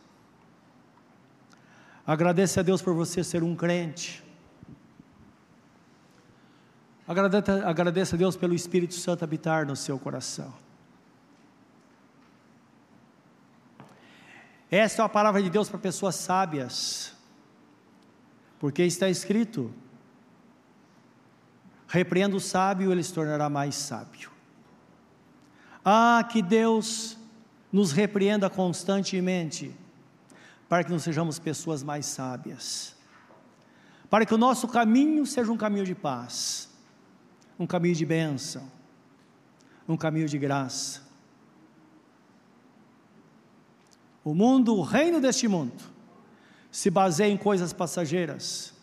Agradece 2.06 2.60
a 2.60 2.64
Deus 2.64 2.82
por 2.82 2.94
você 2.94 3.24
ser 3.24 3.44
um 3.44 3.56
crente. 3.56 4.22
Agradeça, 7.08 7.66
agradeça 7.66 8.16
a 8.18 8.20
Deus 8.20 8.36
pelo 8.36 8.54
Espírito 8.54 8.94
Santo 8.96 9.24
habitar 9.24 9.66
no 9.66 9.76
seu 9.76 9.98
coração. 9.98 10.54
Esta 14.70 15.02
é 15.02 15.06
a 15.06 15.10
palavra 15.10 15.42
de 15.42 15.50
Deus 15.50 15.70
para 15.70 15.80
pessoas 15.80 16.16
sábias, 16.16 17.14
porque 18.60 18.84
está 18.84 19.10
escrito: 19.10 19.74
repreenda 21.88 22.36
o 22.36 22.40
sábio, 22.40 22.92
ele 22.92 23.04
se 23.04 23.14
tornará 23.14 23.50
mais 23.50 23.76
sábio. 23.76 24.32
Ah, 25.84 26.28
que 26.30 26.42
Deus 26.42 27.18
nos 27.72 27.92
repreenda 27.92 28.50
constantemente, 28.50 29.74
para 30.68 30.84
que 30.84 30.92
nós 30.92 31.04
sejamos 31.04 31.40
pessoas 31.40 31.82
mais 31.82 32.06
sábias, 32.06 32.96
para 34.10 34.26
que 34.26 34.34
o 34.34 34.38
nosso 34.38 34.68
caminho 34.68 35.26
seja 35.26 35.52
um 35.52 35.58
caminho 35.58 35.86
de 35.86 35.96
paz, 35.96 36.70
um 37.58 37.66
caminho 37.66 37.96
de 37.96 38.06
bênção, 38.06 38.70
um 39.88 39.98
caminho 39.98 40.28
de 40.28 40.38
graça. 40.38 41.02
O 44.24 44.36
mundo, 44.36 44.76
o 44.76 44.84
reino 44.84 45.20
deste 45.20 45.48
mundo, 45.48 45.82
se 46.70 46.90
baseia 46.90 47.32
em 47.32 47.38
coisas 47.38 47.74
passageiras. 47.74 48.74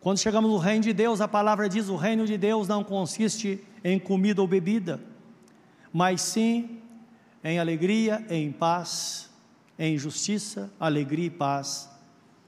Quando 0.00 0.18
chegamos 0.18 0.50
no 0.50 0.56
reino 0.56 0.82
de 0.82 0.92
Deus, 0.94 1.20
a 1.20 1.28
palavra 1.28 1.68
diz: 1.68 1.88
o 1.88 1.96
reino 1.96 2.26
de 2.26 2.38
Deus 2.38 2.66
não 2.66 2.82
consiste 2.82 3.62
em 3.84 3.98
comida 3.98 4.40
ou 4.40 4.48
bebida, 4.48 5.00
mas 5.92 6.20
sim 6.20 6.80
em 7.42 7.58
alegria, 7.58 8.24
em 8.28 8.52
paz, 8.52 9.30
em 9.78 9.96
justiça, 9.96 10.70
alegria 10.78 11.26
e 11.26 11.30
paz 11.30 11.90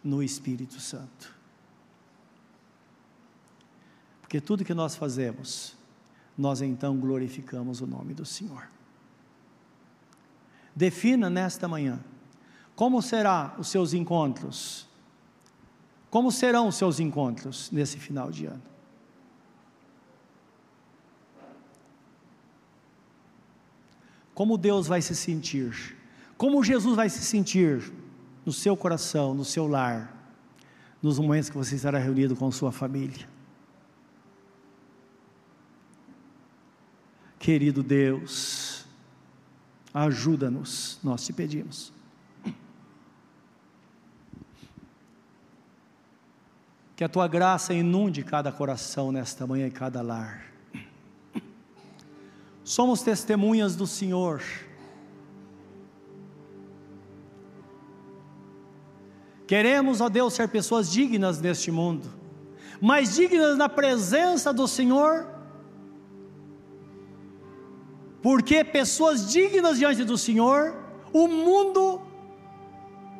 no 0.04 0.22
Espírito 0.22 0.80
Santo. 0.80 1.34
Porque 4.20 4.40
tudo 4.40 4.64
que 4.64 4.74
nós 4.74 4.94
fazemos, 4.96 5.74
nós 6.36 6.60
então 6.62 6.96
glorificamos 6.96 7.80
o 7.80 7.86
nome 7.86 8.14
do 8.14 8.24
Senhor. 8.24 8.68
Defina 10.74 11.28
nesta 11.28 11.68
manhã 11.68 12.00
como 12.74 13.02
serão 13.02 13.52
os 13.58 13.68
seus 13.68 13.92
encontros. 13.92 14.88
Como 16.10 16.30
serão 16.30 16.68
os 16.68 16.76
seus 16.76 17.00
encontros 17.00 17.70
nesse 17.70 17.98
final 17.98 18.30
de 18.30 18.46
ano? 18.46 18.71
Como 24.34 24.56
Deus 24.56 24.86
vai 24.86 25.02
se 25.02 25.14
sentir? 25.14 25.96
Como 26.36 26.64
Jesus 26.64 26.96
vai 26.96 27.08
se 27.08 27.22
sentir 27.22 27.92
no 28.44 28.52
seu 28.52 28.76
coração, 28.76 29.34
no 29.34 29.44
seu 29.44 29.66
lar, 29.66 30.12
nos 31.02 31.18
momentos 31.18 31.50
que 31.50 31.56
você 31.56 31.76
estará 31.76 31.98
reunido 31.98 32.34
com 32.34 32.50
sua 32.50 32.72
família? 32.72 33.28
Querido 37.38 37.82
Deus, 37.82 38.86
ajuda-nos, 39.92 40.98
nós 41.02 41.26
te 41.26 41.32
pedimos. 41.32 41.92
Que 46.94 47.02
a 47.02 47.08
tua 47.08 47.26
graça 47.26 47.74
inunde 47.74 48.22
cada 48.22 48.52
coração 48.52 49.10
nesta 49.10 49.44
manhã 49.44 49.66
e 49.66 49.72
cada 49.72 50.00
lar. 50.02 50.51
Somos 52.74 53.02
testemunhas 53.02 53.76
do 53.76 53.86
Senhor. 53.86 54.42
Queremos, 59.46 60.00
ó 60.00 60.08
Deus, 60.08 60.32
ser 60.32 60.48
pessoas 60.48 60.90
dignas 60.90 61.38
neste 61.38 61.70
mundo, 61.70 62.08
mas 62.80 63.14
dignas 63.14 63.58
na 63.58 63.68
presença 63.68 64.54
do 64.54 64.66
Senhor 64.66 65.26
porque 68.22 68.64
pessoas 68.64 69.30
dignas 69.30 69.78
diante 69.78 70.02
do 70.02 70.16
Senhor, 70.16 70.74
o 71.12 71.28
mundo 71.28 72.00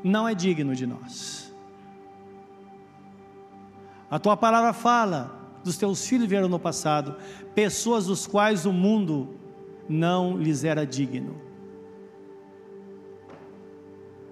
não 0.03 0.27
é 0.27 0.35
digno 0.35 0.75
de 0.75 0.87
nós. 0.87 1.53
A 4.11 4.19
tua 4.19 4.35
palavra 4.35 4.73
fala 4.73 5.21
dos 5.63 5.77
teus 5.77 6.07
filhos 6.07 6.27
vieram 6.27 6.49
no 6.49 6.59
passado, 6.59 7.17
pessoas 7.55 8.07
dos 8.07 8.27
quais 8.27 8.65
o 8.65 8.73
mundo 8.73 9.42
não 9.89 10.37
lhes 10.37 10.65
era 10.65 10.87
digno. 10.87 11.41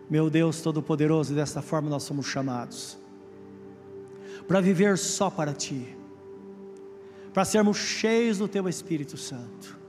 Meu 0.09 0.29
Deus 0.29 0.61
Todo-Poderoso, 0.61 1.35
desta 1.35 1.63
forma 1.63 1.89
nós 1.89 2.03
somos 2.03 2.27
chamados 2.27 2.99
para 4.49 4.61
viver 4.61 4.99
só 4.99 5.31
para 5.31 5.53
Ti, 5.53 5.97
para 7.33 7.45
sermos 7.45 7.77
cheios 7.77 8.39
do 8.39 8.49
Teu 8.49 8.69
Espírito 8.69 9.17
Santo 9.17 9.81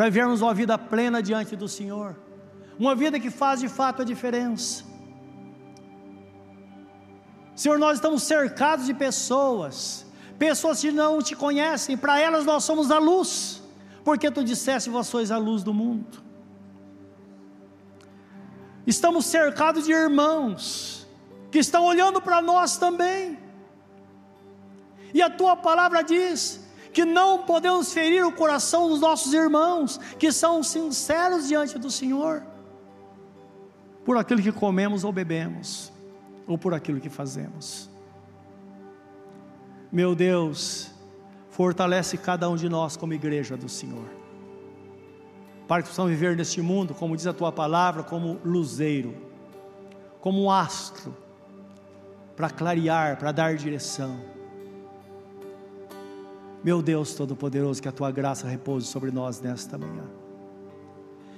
para 0.00 0.06
vivermos 0.06 0.40
uma 0.40 0.54
vida 0.54 0.78
plena 0.78 1.22
diante 1.22 1.54
do 1.54 1.68
Senhor, 1.68 2.16
uma 2.78 2.94
vida 2.94 3.20
que 3.20 3.30
faz 3.30 3.60
de 3.60 3.68
fato 3.68 4.00
a 4.00 4.04
diferença. 4.04 4.82
Senhor, 7.54 7.78
nós 7.78 7.98
estamos 7.98 8.22
cercados 8.22 8.86
de 8.86 8.94
pessoas, 8.94 10.06
pessoas 10.38 10.80
que 10.80 10.90
não 10.90 11.20
te 11.20 11.36
conhecem, 11.36 11.98
para 11.98 12.18
elas 12.18 12.46
nós 12.46 12.64
somos 12.64 12.90
a 12.90 12.98
luz, 12.98 13.59
porque 14.04 14.30
tu 14.30 14.42
disseste, 14.42 14.90
vós 14.90 15.06
sois 15.06 15.30
a 15.30 15.38
luz 15.38 15.62
do 15.62 15.74
mundo. 15.74 16.22
Estamos 18.86 19.26
cercados 19.26 19.84
de 19.84 19.92
irmãos 19.92 21.06
que 21.50 21.58
estão 21.58 21.84
olhando 21.84 22.20
para 22.20 22.40
nós 22.40 22.76
também, 22.76 23.38
e 25.12 25.20
a 25.20 25.28
tua 25.28 25.56
palavra 25.56 26.02
diz 26.02 26.60
que 26.92 27.04
não 27.04 27.44
podemos 27.44 27.92
ferir 27.92 28.24
o 28.24 28.32
coração 28.32 28.88
dos 28.88 29.00
nossos 29.00 29.32
irmãos, 29.32 29.98
que 30.18 30.32
são 30.32 30.62
sinceros 30.62 31.48
diante 31.48 31.78
do 31.78 31.90
Senhor, 31.90 32.42
por 34.04 34.16
aquilo 34.16 34.42
que 34.42 34.52
comemos 34.52 35.04
ou 35.04 35.12
bebemos, 35.12 35.92
ou 36.46 36.56
por 36.56 36.74
aquilo 36.74 37.00
que 37.00 37.08
fazemos. 37.08 37.88
Meu 39.92 40.14
Deus, 40.14 40.90
fortalece 41.60 42.16
cada 42.16 42.48
um 42.48 42.56
de 42.56 42.70
nós 42.70 42.96
como 42.96 43.12
igreja 43.12 43.54
do 43.54 43.68
Senhor, 43.68 44.08
para 45.68 45.82
que 45.82 45.90
possamos 45.90 46.10
viver 46.10 46.34
neste 46.34 46.62
mundo, 46.62 46.94
como 46.94 47.14
diz 47.14 47.26
a 47.26 47.34
tua 47.34 47.52
palavra, 47.52 48.02
como 48.02 48.40
luzeiro, 48.42 49.14
como 50.22 50.42
um 50.42 50.50
astro, 50.50 51.14
para 52.34 52.48
clarear, 52.48 53.18
para 53.18 53.30
dar 53.30 53.56
direção 53.56 54.18
meu 56.64 56.80
Deus 56.80 57.12
Todo-Poderoso, 57.12 57.82
que 57.82 57.88
a 57.88 57.92
tua 57.92 58.10
graça 58.10 58.48
repouse 58.48 58.86
sobre 58.86 59.10
nós 59.10 59.38
nesta 59.38 59.76
manhã. 59.76 60.04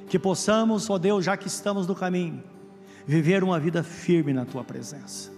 Que 0.09 0.21
possamos, 0.21 0.89
ó 0.89 0.99
Deus, 0.99 1.25
já 1.25 1.37
que 1.37 1.49
estamos 1.49 1.89
no 1.89 1.97
caminho, 1.97 2.45
viver 3.05 3.43
uma 3.43 3.59
vida 3.59 3.83
firme 3.83 4.33
na 4.33 4.45
tua 4.45 4.63
presença. 4.63 5.33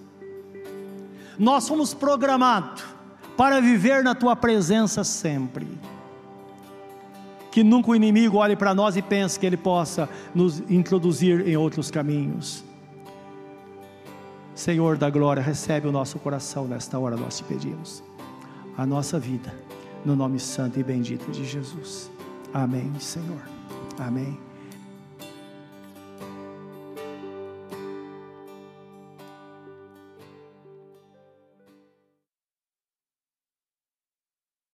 Nós 1.38 1.66
fomos 1.66 1.94
programados 1.94 2.84
para 3.36 3.60
viver 3.60 4.02
na 4.02 4.14
tua 4.14 4.34
presença 4.34 5.04
sempre. 5.04 5.66
Que 7.50 7.62
nunca 7.62 7.90
o 7.90 7.94
inimigo 7.94 8.38
olhe 8.38 8.56
para 8.56 8.74
nós 8.74 8.96
e 8.96 9.02
pense 9.02 9.38
que 9.38 9.46
ele 9.46 9.56
possa 9.56 10.08
nos 10.34 10.60
introduzir 10.70 11.46
em 11.46 11.56
outros 11.56 11.90
caminhos. 11.90 12.64
Senhor 14.54 14.96
da 14.96 15.10
glória, 15.10 15.42
recebe 15.42 15.86
o 15.88 15.92
nosso 15.92 16.18
coração 16.18 16.66
nesta 16.66 16.98
hora, 16.98 17.16
nós 17.16 17.38
te 17.38 17.44
pedimos. 17.44 18.02
A 18.76 18.84
nossa 18.84 19.18
vida 19.18 19.52
no 20.04 20.14
nome 20.14 20.38
santo 20.38 20.78
e 20.78 20.82
bendito 20.82 21.30
de 21.30 21.44
Jesus. 21.44 22.10
Amém, 22.52 22.92
Senhor. 23.00 23.42
Amém. 23.98 24.43